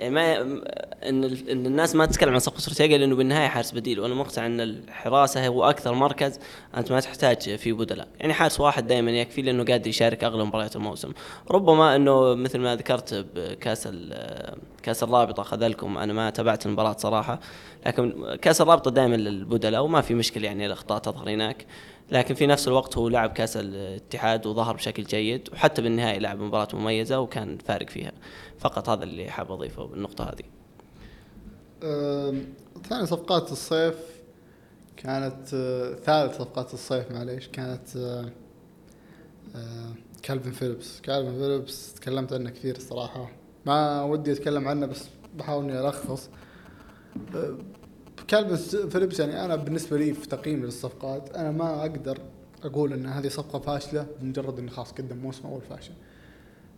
[0.01, 4.01] ما إن إن الناس ما تتكلم عن صفقه اورتيغا لأنه بالنهاية حارس بديل.
[4.01, 6.39] وأنا مقتنع إن الحراسة هو أكثر مركز
[6.77, 8.09] أنت ما تحتاج فيه بدلاء.
[8.21, 11.13] يعني حارس واحد دائما يكفي لأنه قادر يشارك أغلب مباريات الموسم.
[11.51, 13.89] ربما إنه مثل ما ذكرت بكأس
[14.83, 17.41] كأس الرابطة خذلكم أنا ما تابعت المباراة صراحة
[17.87, 21.67] لكن كأس الرابطة دائما للبدلاء وما في مشكلة يعني الإخطاء تظهر هناك.
[22.11, 26.69] لكن في نفس الوقت هو لعب كأس الاتحاد وظهر بشكل جيد وحتى بالنهايه لعب مباراة
[26.75, 28.13] مميزة وكان فارق فيها.
[28.59, 30.45] فقط هذا اللي حاب أضيفه بالنقطة هذه.
[32.89, 33.95] ثاني صفقات الصيف
[34.97, 38.31] كانت آه، ثالث صفقات الصيف معليش كانت آه،
[39.57, 39.93] آه،
[40.23, 41.01] كالفن فيليبس.
[41.01, 43.31] كالفن فيليبس تكلمت عنه كثير الصراحة.
[43.67, 45.05] ما ودي أتكلم عنه بس
[45.37, 46.31] بحاول إني ألخص.
[47.35, 47.59] آه،
[48.29, 52.19] كالفن فيليبس يعني أنا بالنسبة لي في تقييمي للصفقات أنا ما أقدر
[52.65, 55.93] أقول إن هذه صفقة فاشلة بمجرد إنه خلاص قدم موسم أول فاشل.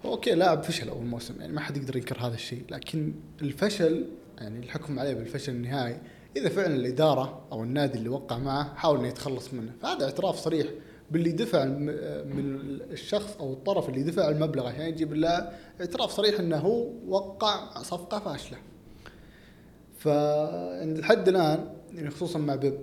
[0.05, 4.07] okay لاعب فشل أول موسم يعني ما حد يقدر ينكر هذا الشيء لكن الفشل
[4.39, 6.01] يعني الحكم عليه بالفشل النهائي
[6.37, 9.73] إذا فعلا الإدارة أو النادي اللي وقع معه حاول إنه يتخلص منه.
[9.83, 10.67] فهذا اعتراف صريح
[11.11, 12.59] باللي دفع من
[12.91, 18.19] الشخص أو الطرف اللي دفع المبلغ عشان يجيب اللاعب اعتراف صريح إنه هو وقع صفقة
[18.19, 18.59] فاشلة.
[20.05, 22.79] فعند الحد الآن يعني خصوصا مع بيب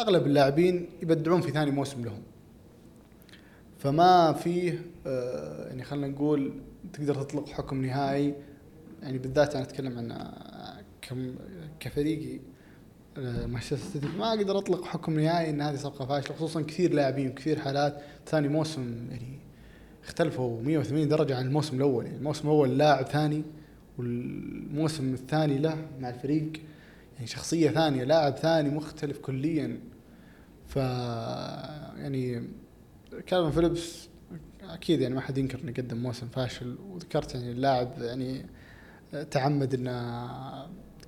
[0.00, 2.22] أغلب اللاعبين يبدعون في ثاني موسم لهم.
[3.78, 6.52] فما فيه آه، يعني خلينا نقول
[6.92, 8.34] تقدر تطلق حكم نهائي.
[9.02, 11.34] يعني بالذات أنا أتكلم عن آه، كم
[11.80, 12.40] كفريقي
[13.18, 16.36] آه، مانشستر سيتي ما أقدر أطلق حكم نهائي إن هذه صفقة فاشلة.
[16.36, 18.00] خصوصا كثير لاعبين وكثير حالات.
[18.26, 19.38] ثاني موسم يعني
[20.04, 22.04] اختلفوا 180 درجة عن الموسم الأول.
[22.04, 23.42] يعني الموسم الأول لاعب ثاني
[24.00, 26.52] والموسم الثاني له مع الفريق
[27.14, 29.80] يعني شخصية ثانية لاعب ثاني مختلف كليا.
[30.66, 32.42] ف يعني
[33.26, 34.08] كالفن فيليبس
[34.62, 36.78] أكيد يعني ما حد ينكر إنه قدم موسم فاشل.
[36.90, 38.46] وذكرت يعني اللاعب يعني
[39.30, 40.30] تعمد إنه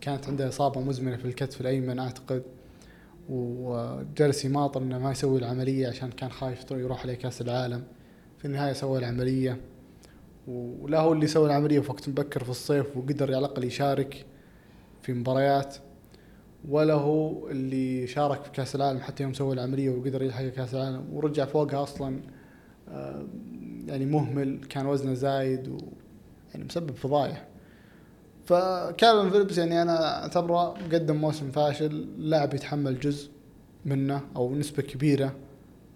[0.00, 2.42] كانت عنده إصابة مزمنة في الكتف الأيمن أعتقد.
[3.28, 7.82] وجلس يماطل إنه ما يسوي العملية عشان كان خايف يروح عليه كأس العالم.
[8.38, 9.60] في النهاية سوى العملية.
[10.48, 14.26] ولا هو اللي سوى العملية في وقت مبكر في الصيف وقدر على الأقل يشارك
[15.02, 15.76] في مباريات
[16.68, 21.08] ولا هو اللي شارك في كأس العالم حتى يوم سوى العملية وقدر يلحق كأس العالم
[21.12, 22.20] ورجع فوقها أصلا
[22.88, 23.26] آه،
[23.86, 25.78] يعني مهمل كان وزنه زايد و
[26.54, 27.46] يعني مسبب فضايح.
[28.44, 33.30] فكالفن فيليبس يعني أنا أعتبره قدم موسم فاشل لاعب يتحمل جزء
[33.84, 35.36] منه أو نسبة كبيرة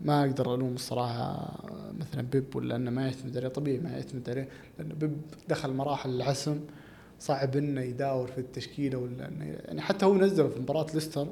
[0.01, 1.55] ما أقدر ألوم الصراحة
[2.01, 5.17] مثلا بيب ولا إنه ما يعتمد عليه طبيعي ما يعتمد عليه لأنه بيب
[5.49, 6.61] دخل مراحل العسم
[7.21, 11.29] صعب إنه يداور في التشكيلة ولا إنه يعني حتى هو نزله في مباراة ليستر.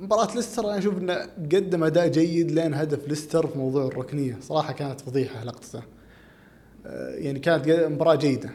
[0.00, 1.14] مباراة ليستر أنا أشوف إنه
[1.52, 5.82] قدم أداء جيد لين هدف ليستر في موضوع الركنية، صراحة كانت فضيحة لقطته.
[6.86, 8.50] آه، يعني كانت مباراة جيدة.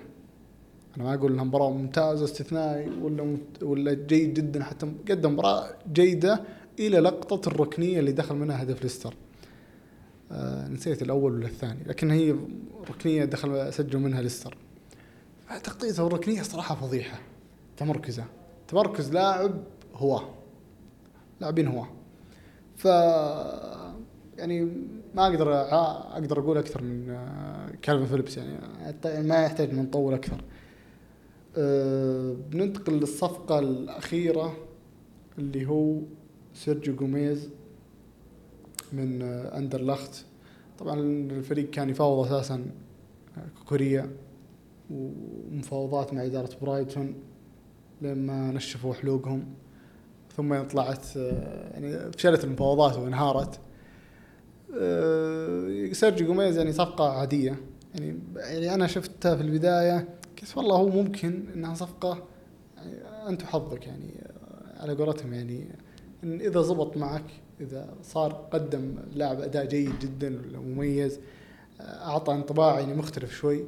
[0.97, 6.43] أنا ما أقول إنها مباراة ممتازة استثنائي ولا ولا جيد جدا حتى قدم مباراة جيدة.
[6.80, 9.13] إلى لقطة الركنية اللي دخل منها هدف ليستر.
[10.32, 12.36] آه، نسيت الأول ولا الثاني، لكن هي
[12.89, 14.57] ركنية دخل سجل منها ليستر.
[15.63, 17.19] تغطيته الركنية صراحة فضيحة.
[17.80, 18.25] تمركزة
[18.67, 19.63] تمركز لاعب
[19.95, 20.21] هو
[21.41, 21.86] لاعبين هو
[22.77, 22.86] ف
[24.38, 24.61] يعني
[25.15, 30.43] ما أقدر أقدر أقول أكثر من آه، كالفن فيليبس يعني ما يحتاج ان نطول أكثر
[31.57, 34.57] أه، بننتقل للصفقة الأخيرة
[35.38, 35.99] اللي هو
[36.60, 37.49] سيرجيو جوميز
[38.93, 40.26] من أندرلخت.
[40.80, 42.66] طبعا الفريق كان يفاوض أساسا
[43.38, 44.09] آه، كوكوريا
[44.89, 47.16] ومفاوضات مع إدارة برايتون
[48.01, 49.45] لما نشفوا حلوقهم.
[50.38, 53.60] ثم طلعت يعني فشلت المفاوضات وانهارت.
[55.95, 57.60] سيرجيو جوميز يعني صفقة عادية.
[57.95, 60.10] يعني يعني أنا شفتها في البداية
[60.41, 62.24] قلت والله هو ممكن إنها صفقة
[62.78, 62.93] يعني
[63.30, 64.28] أنت وحظك يعني
[64.78, 65.68] على قولتهم يعني
[66.24, 67.26] إن إذا زبط معك
[67.61, 71.20] إذا صار قدم لاعب أداء جيد جدا ولا مميز
[71.82, 73.65] آه، أعطى انطباع يعني مختلف شوي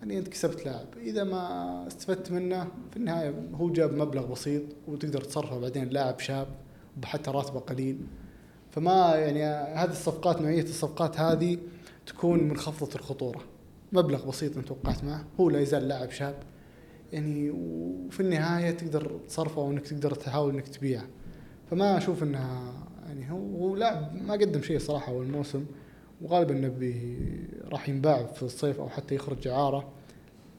[0.00, 0.86] يعني أنت كسبت لاعب.
[0.96, 6.48] إذا ما استفدت منه في النهاية هو جاب مبلغ بسيط وتقدر تصرفه بعدين لاعب شاب
[7.02, 7.98] وحتى راتبه قليل.
[8.70, 11.58] فما يعني هذه الصفقات نوعية الصفقات هذه
[12.06, 13.40] تكون منخفضة الخطورة.
[13.92, 16.34] مبلغ بسيط أنت وقعت معه هو لا يزال لاعب شاب.
[17.12, 21.06] يعني وفي النهاية تقدر تصرفه أو انك تقدر تحاول إنك تبيعه.
[21.70, 22.72] فما أشوف إنها
[23.06, 25.64] يعني هو لاعب ما قدم شيء صراحة أول موسم.
[26.22, 26.94] وغالبا انه
[27.68, 29.88] راح ينباع في الصيف أو حتى يخرج اعارة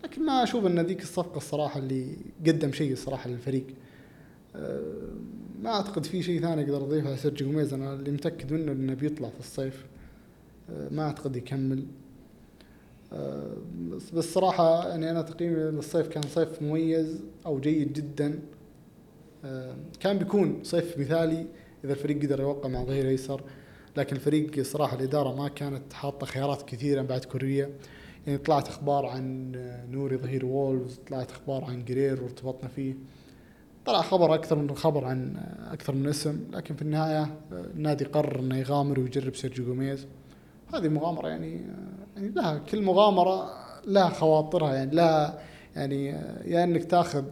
[0.03, 3.65] لكن ما أشوف إن ذيك الصفقة الصراحة اللي قدم شيء الصراحة للفريق.
[4.55, 4.81] أه،
[5.61, 8.93] ما أعتقد في شيء ثاني أقدر أضيفه على سيرجيو جوميز أنا اللي متأكد منه إنه
[8.93, 9.85] بيطلع في الصيف.
[10.69, 11.85] أه، ما أعتقد يكمل.
[13.13, 13.57] أه،
[13.89, 18.39] بس بس صراحة يعني أنا تقييمي للصيف كان صيف مميز أو جيد جدا.
[19.99, 21.47] كان بيكون صيف مثالي
[21.83, 23.41] إذا الفريق قدر يوقع مع ظهير ايسر
[23.97, 27.69] لكن الفريق صراحة الإدارة ما كانت حاطة خيارات كثيرة بعد كوكوريا.
[28.27, 29.51] يعني طلعت أخبار عن
[29.91, 32.95] نوري ظهير وولفز طلعت أخبار عن جريرو وارتبطنا فيه.
[33.85, 35.37] طلع خبر أكثر من خبر عن
[35.71, 40.07] أكثر من اسم لكن في النهاية النادي قرر إنه يغامر ويجرب سيرجيو جوميز
[40.73, 41.61] هذه مغامرة يعني
[42.15, 43.49] يعني لها كل مغامرة
[43.87, 45.39] لها مخاطرها يعني لها
[45.75, 46.05] يعني
[46.45, 47.25] يا إنك تاخذ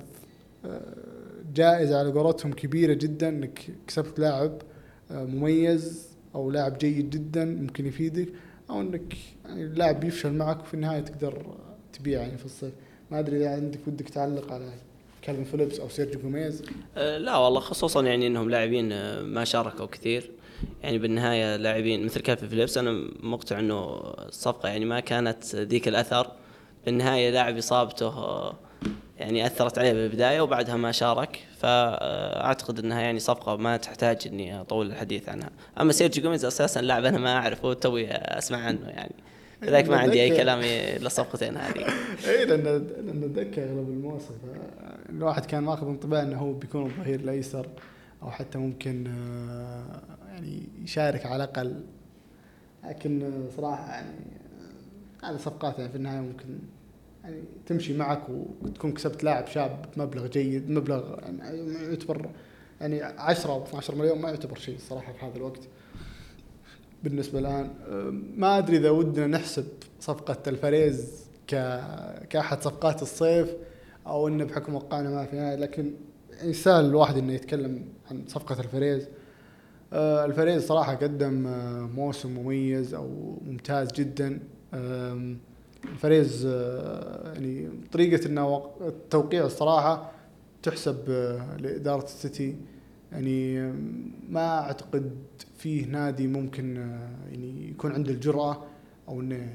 [1.54, 4.62] جائزه على قولتهم كبيرة جدا إنك كسبت لاعب
[5.12, 8.28] آه، مميز أو لاعب جيد جدا ممكن يفيدك
[8.70, 9.14] أو إنك
[9.46, 11.46] يعني اللاعب يفشل معك وفي النهاية تقدر
[11.94, 12.74] تبيعه يعني في الصيف.
[13.12, 14.70] ما أدري إذا عندك ودك تعلق على
[15.22, 16.64] كالفين فيليبس أو سيرجيو جوميز
[16.98, 20.32] أه لا والله خصوصا يعني إنهم لاعبين آه، ما شاركوا كثير.
[20.84, 23.84] يعني بالنهاية لاعبين مثل كالفين فيليبس أنا مقتنع إنه
[24.28, 26.32] الصفقه يعني ما كانت ذيك الأثر.
[26.86, 28.56] بالنهاية لاعب إصابته آه،
[29.24, 34.88] يعني أثرت عليه بالبداية وبعدها ما شارك فأعتقد إنها يعني صفقة ما تحتاج إني أطول
[34.88, 35.50] الحديث عنها.
[35.82, 39.16] أما سيرجي جوميز أساسا لاعب أنا ما أعرفه توي أسمع عنه يعني.
[39.62, 41.86] لذلك ما عندي أي كلام الا الصفقتين هذه.
[42.30, 42.64] اي لأن
[43.06, 44.34] لأن اتذكر أغلب الموسم
[45.10, 47.68] الواحد كان ماخذ انطباع إنه هو بيكون الظهير الأيسر
[48.24, 50.02] أو حتى ممكن آه،
[50.34, 51.84] يعني يشارك على الأقل.
[52.84, 54.16] لكن صراحة يعني
[55.24, 56.60] هذه صفقات يعني في النهاية ممكن
[57.24, 58.30] يعني تمشي معك
[58.62, 62.30] وتكون كسبت لاعب شاب بمبلغ جيد مبلغ يعني يعتبر
[62.82, 65.62] يعني 10 أو 12 مليون ما يعتبر شيء الصراحه في هذا الوقت.
[67.04, 67.70] بالنسبة الآن
[68.38, 69.66] ما أدري إذا ودنا نحسب
[70.00, 71.80] صفقة الفريز ك
[72.30, 73.56] كأحد صفقات الصيف
[74.08, 75.94] أو انه بحكم وقعنا ما في لكن
[76.32, 79.08] يعني سهل الواحد إنه يتكلم عن صفقة ألفاريز.
[79.94, 84.40] آه، ألفاريز صراحة قدم آه، موسم مميز أو ممتاز جدا.
[85.92, 90.12] ألفاريز آه، يعني طريقة إنه التوقيع الصراحة
[90.64, 92.56] تحسب آه، لإدارة السيتي.
[93.12, 93.62] يعني
[94.30, 95.12] ما أعتقد
[95.58, 98.64] فيه نادي ممكن آه، يعني يكون عنده الجرأة
[99.08, 99.54] أو إنه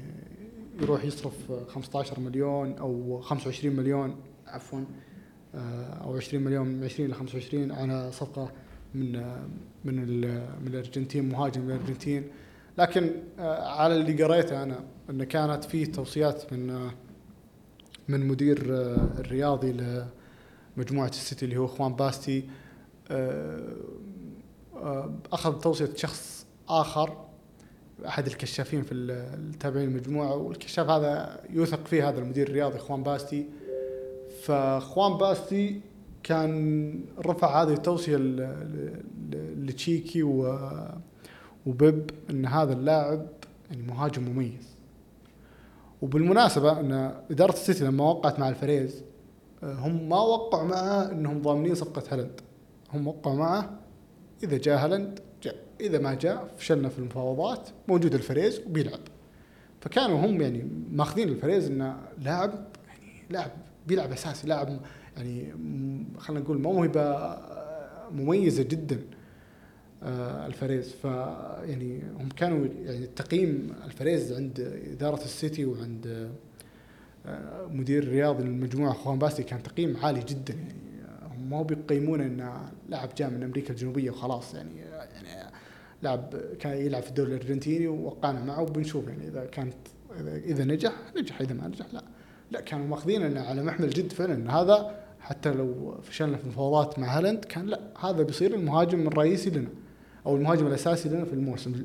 [0.81, 4.15] يروح يصرف 15 مليون أو 25 مليون
[4.47, 4.83] عفوا
[6.03, 8.51] أو 20 مليون من 20 ل 25 على صفقة
[8.95, 9.11] من
[9.85, 9.95] من
[10.61, 12.23] من الأرجنتين مهاجم من الأرجنتين.
[12.79, 13.11] لكن
[13.59, 16.89] على اللي قريته أنا انه كانت فيه توصيات من
[18.07, 18.57] من مدير
[19.19, 19.71] الرياضي
[20.77, 22.49] لمجموعة السيتي اللي هو اخوان باستي
[25.33, 27.25] أخذ توصية شخص آخر
[28.07, 33.45] أحد الكشافين في التابعين المجموعه والكشاف هذا يوثق فيه هذا المدير الرياضي اخوان باستي.
[34.41, 35.81] فاخوان باستي
[36.23, 38.17] كان رفع هذه التوصية
[39.57, 40.23] لتشيكي
[41.69, 43.27] وبيب إن هذا اللاعب
[43.69, 44.69] يعني مهاجم مميز.
[46.01, 46.91] وبالمناسبة إن
[47.31, 49.03] إدارة السيتي لما وقعت مع ألفاريز
[49.63, 52.41] آه، هم ما وقعوا معه إنهم ضامنين صفقة هالاند
[52.93, 53.79] هم وقعوا معه
[54.43, 55.55] إذا جاء هالاند جاء.
[55.81, 58.99] إذا ما جاء فشلنا في المفاوضات موجود ألفاريز وبيلعب.
[59.81, 62.51] فكانوا هم يعني ماخذين ألفاريز إنه لاعب
[62.87, 63.51] يعني لاعب
[63.87, 64.79] بيلعب أساسي لاعب
[65.17, 65.53] يعني
[66.17, 68.99] خلينا نقول موهبة آه، مميزة جدا.
[70.03, 70.91] ألفاريز.
[70.91, 74.59] ف يعني هم كانوا يعني تقييم ألفاريز عند
[74.91, 76.29] إدارة السيتي وعند
[77.25, 80.53] آه، مدير رياضي للمجموعه خوان باستي كان تقييم عالي جدا.
[80.53, 80.73] يعني
[81.21, 84.53] هم ما بيقيمونه إنه لاعب جاء من أمريكا الجنوبية وخلاص.
[84.53, 85.51] يعني يعني
[86.01, 89.07] لاعب كان يلعب في الدوري الأرجنتيني ووقعنا معه وبنشوف.
[89.07, 89.75] يعني إذا كانت
[90.45, 91.41] إذا نجح نجح.
[91.41, 92.03] إذا ما نجح لا.
[92.51, 94.61] لا كانوا ماخذين على محمل جد فعلا.
[94.61, 99.69] هذا حتى لو فشلنا في المفاوضات مع هالاند كان لا هذا بيصير المهاجم الرئيسي لنا.
[100.25, 101.83] أو المهاجم الأساسي لنا في الموسم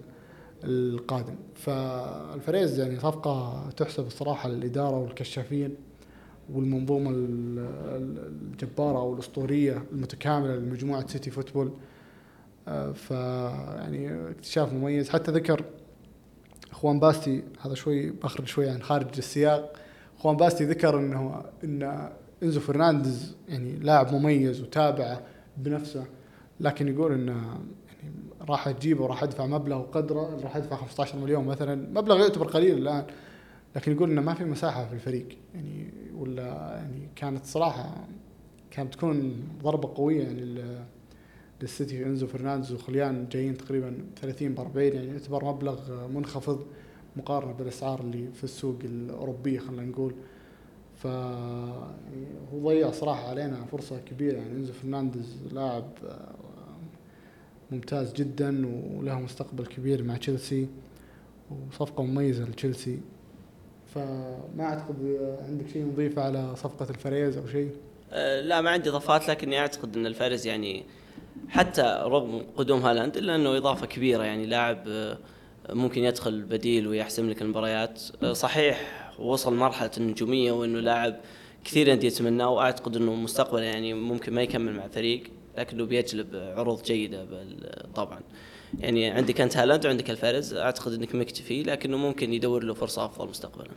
[0.65, 1.35] القادم.
[1.55, 5.75] فألفاريز يعني صفقة تحسب الصراحة للإدارة والكشافين
[6.53, 11.73] والمنظومة الجبارة أو الاسطوريه المتكاملة لمجموعة City Football.
[12.69, 15.11] آه، ف يعني اكتشاف مميز.
[15.11, 15.65] حتى ذكر
[16.71, 19.73] اخوان باستي هذا شوي بخرج شوي عن خارج السياق.
[20.19, 22.11] اخوان باستي ذكر إنه إن
[22.43, 25.21] إنزو فرنانديز يعني لاعب مميز وتابعه
[25.57, 26.05] بنفسه
[26.61, 27.61] لكن يقول إنه
[28.49, 32.01] راح تجيبه وراح أدفع مبلغ وقدره راح أدفع 15 مليون مثلا.
[32.01, 33.07] مبلغ يعتبر قليل الآن
[33.77, 36.43] لكن يقول إنه ما في مساحة في الفريق يعني ولا
[36.77, 37.95] يعني كانت صراحة
[38.71, 40.57] كانت تكون ضربة قوية يعني
[41.63, 46.67] للسيتي إنزو فرنانديز وخليان جايين تقريبا 30 ب 40 يعني يعتبر مبلغ منخفض
[47.17, 50.15] مقارنة بالأسعار اللي في السوق الأوروبية خلينا نقول.
[50.97, 55.85] ف يعني هو ضيع صراحة علينا فرصة كبيرة يعني إنزو فرنانديز لاعب
[57.71, 60.69] ممتاز جدا وله مستقبل كبير مع تشيلسي
[61.51, 63.01] وصفقة مميزة لتشيلسي.
[63.95, 67.71] فما أعتقد عندك شيء نضيفه على صفقة ألفاريز أو شيء؟
[68.13, 70.85] أه لا ما عندي إضافات لكني أعتقد إن ألفاريز يعني
[71.49, 75.19] حتى رغم قدوم هالاند إلا إنه إضافة كبيرة يعني لاعب أه،
[75.71, 78.03] ممكن يدخل بديل ويحسم لك المباريات.
[78.23, 81.17] أه، صحيح وصل مرحلة النجومية وإنه لاعب
[81.65, 85.23] كثير انديه يتمناه وأعتقد إنه مستقبله يعني ممكن ما يكمل مع فريق
[85.59, 87.27] لكنه بيجلب عروض جيدة
[87.95, 88.21] طبعا.
[88.79, 93.29] يعني عندك أنت هالاند وعندك ألفاريز أعتقد إنك مكتفي لكنه ممكن يدور له فرصة أفضل
[93.29, 93.71] مستقبلا.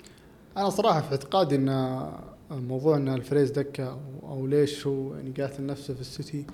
[0.57, 2.09] أنا صراحة في اعتقادي إن
[2.51, 6.45] موضوع إن الفريز دكة أو, ليش هو يعني قاتل نفسه في السيتي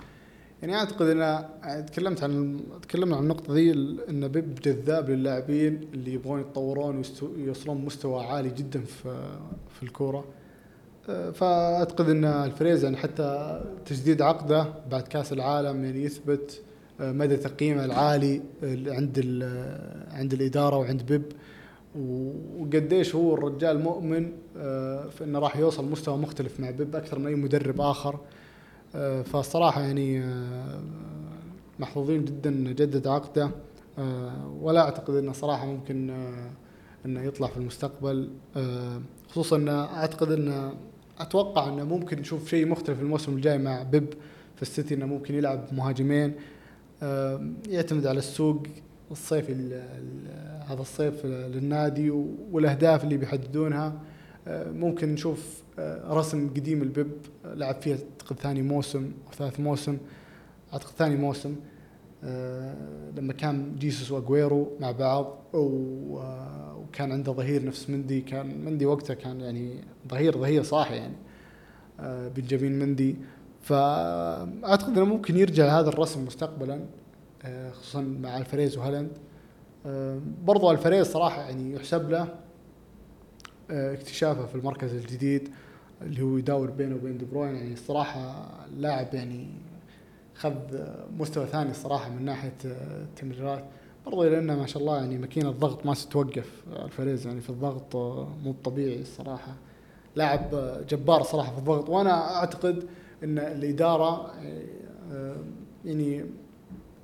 [0.62, 1.46] يعني أعتقد إن
[1.86, 3.70] تكلمت عن تكلمنا عن النقطة ذي
[4.08, 9.38] إن بيب جذاب للاعبين اللي يبغون يتطورون ويوصلون مستوى عالي جدا في
[9.76, 10.24] في الكورة.
[11.34, 16.62] فأعتقد إن الفريز يعني حتى تجديد عقده بعد كأس العالم يعني يثبت
[17.00, 19.18] مدى تقييمه العالي عند
[20.10, 21.22] عند الإدارة وعند بيب.
[22.58, 27.26] وقديش هو الرجال مؤمن آه، في إنه راح يوصل مستوى مختلف مع بيب أكثر من
[27.26, 28.18] أي مدرب آخر.
[28.94, 30.80] آه، فالصراحة يعني آه،
[31.78, 33.50] محظوظين جدا جدد عقده.
[34.60, 36.10] ولا أعتقد إنه صراحة ممكن
[37.06, 38.30] إنه يطلع في المستقبل.
[39.28, 40.72] خصوصا إنه أعتقد إنه
[41.18, 44.14] أتوقع إنه ممكن نشوف شيء مختلف الموسم الجاي مع بيب
[44.56, 46.34] في السيتي إنه ممكن يلعب مهاجمين.
[47.68, 48.62] يعتمد على السوق
[49.10, 49.52] الصيفي
[50.68, 52.10] هذا الصيف للنادي
[52.52, 54.00] والأهداف اللي بيحددونها.
[54.48, 57.10] آه، ممكن نشوف آه، رسم قديم البيب
[57.44, 59.98] لعب فيها أعتقد ثاني موسم أو ثالث موسم.
[60.72, 61.50] أعتقد ثاني موسم.
[61.50, 61.73] آه،
[63.16, 69.40] لما كان جيسوس واجويرو مع بعض وكان عنده ظهير نفس مندي كان مندي وقتها كان
[69.40, 71.16] يعني ظهير ظهير صاحي يعني
[72.30, 73.16] بنجامين مندي.
[73.62, 76.80] فأعتقد إنه ممكن يرجع هذا الرسم مستقبلا
[77.72, 79.10] خصوصا مع ألفاريز وهالاند.
[80.44, 82.28] برضو ألفاريز صراحة يعني يحسب له
[83.70, 85.48] آه، اكتشافه في المركز الجديد
[86.02, 87.54] اللي هو يداور بينه وبين دي بروين.
[87.54, 89.48] يعني الصراحه لاعب يعني
[90.34, 90.52] خذ
[91.18, 93.64] مستوى ثاني الصراحه من ناحية آه، التمريرات.
[94.06, 98.28] برضو لأنه ما شاء الله يعني ماكينة الضغط ما تتوقف ألفاريز يعني في الضغط آه،
[98.44, 99.54] مو طبيعي الصراحه
[100.16, 100.50] لاعب
[100.88, 102.84] جبار صراحة في الضغط وأنا أعتقد
[103.24, 104.34] إن الإدارة
[105.84, 106.24] يعني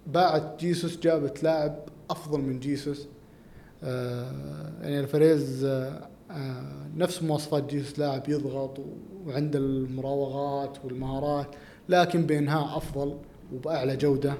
[0.07, 1.77] باعت جيسوس جابت لاعب
[2.11, 3.09] أفضل من جيسوس.
[3.83, 6.09] آه يعني الفريز آه
[6.97, 8.81] نفس مواصفات جيسوس لاعب يضغط
[9.27, 11.47] وعنده المراوغات والمهارات.
[11.91, 13.17] لكن بانهاء أفضل
[13.55, 14.35] وبأعلى جودة.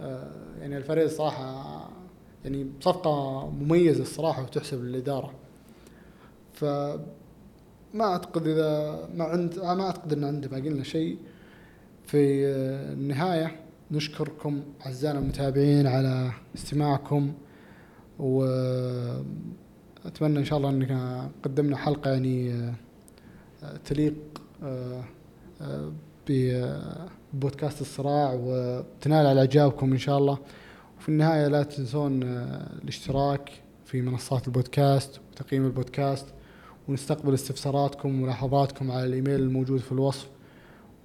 [0.00, 1.90] آه يعني الفريز صراحة
[2.44, 5.32] يعني صفقة مميزة الصراحة وتحسب للإدارة.
[6.52, 6.64] ف
[7.94, 11.18] ما أعتقد إذا ما عند ما أعتقد إن عنده باقي لنا شيء.
[12.06, 12.46] في
[12.92, 13.56] النهاية
[13.90, 17.32] نشكركم أعزائنا المتابعين على استماعكم
[18.18, 19.28] وأتمنى
[20.20, 22.52] إن شاء الله أن قدمنا حلقة يعني
[23.62, 24.14] آه، تليق
[24.62, 25.04] آه،
[26.28, 30.38] ببودكاست الصراع وتنال على إعجابكم إن شاء الله.
[30.98, 32.22] وفي النهاية لا تنسون
[32.82, 33.50] الاشتراك
[33.84, 36.26] في منصات البودكاست وتقييم البودكاست
[36.88, 40.28] ونستقبل استفساراتكم وملاحظاتكم على الإيميل الموجود في الوصف.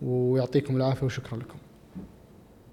[0.02, 1.58] ويعطيكم العافية وشكرا لكم.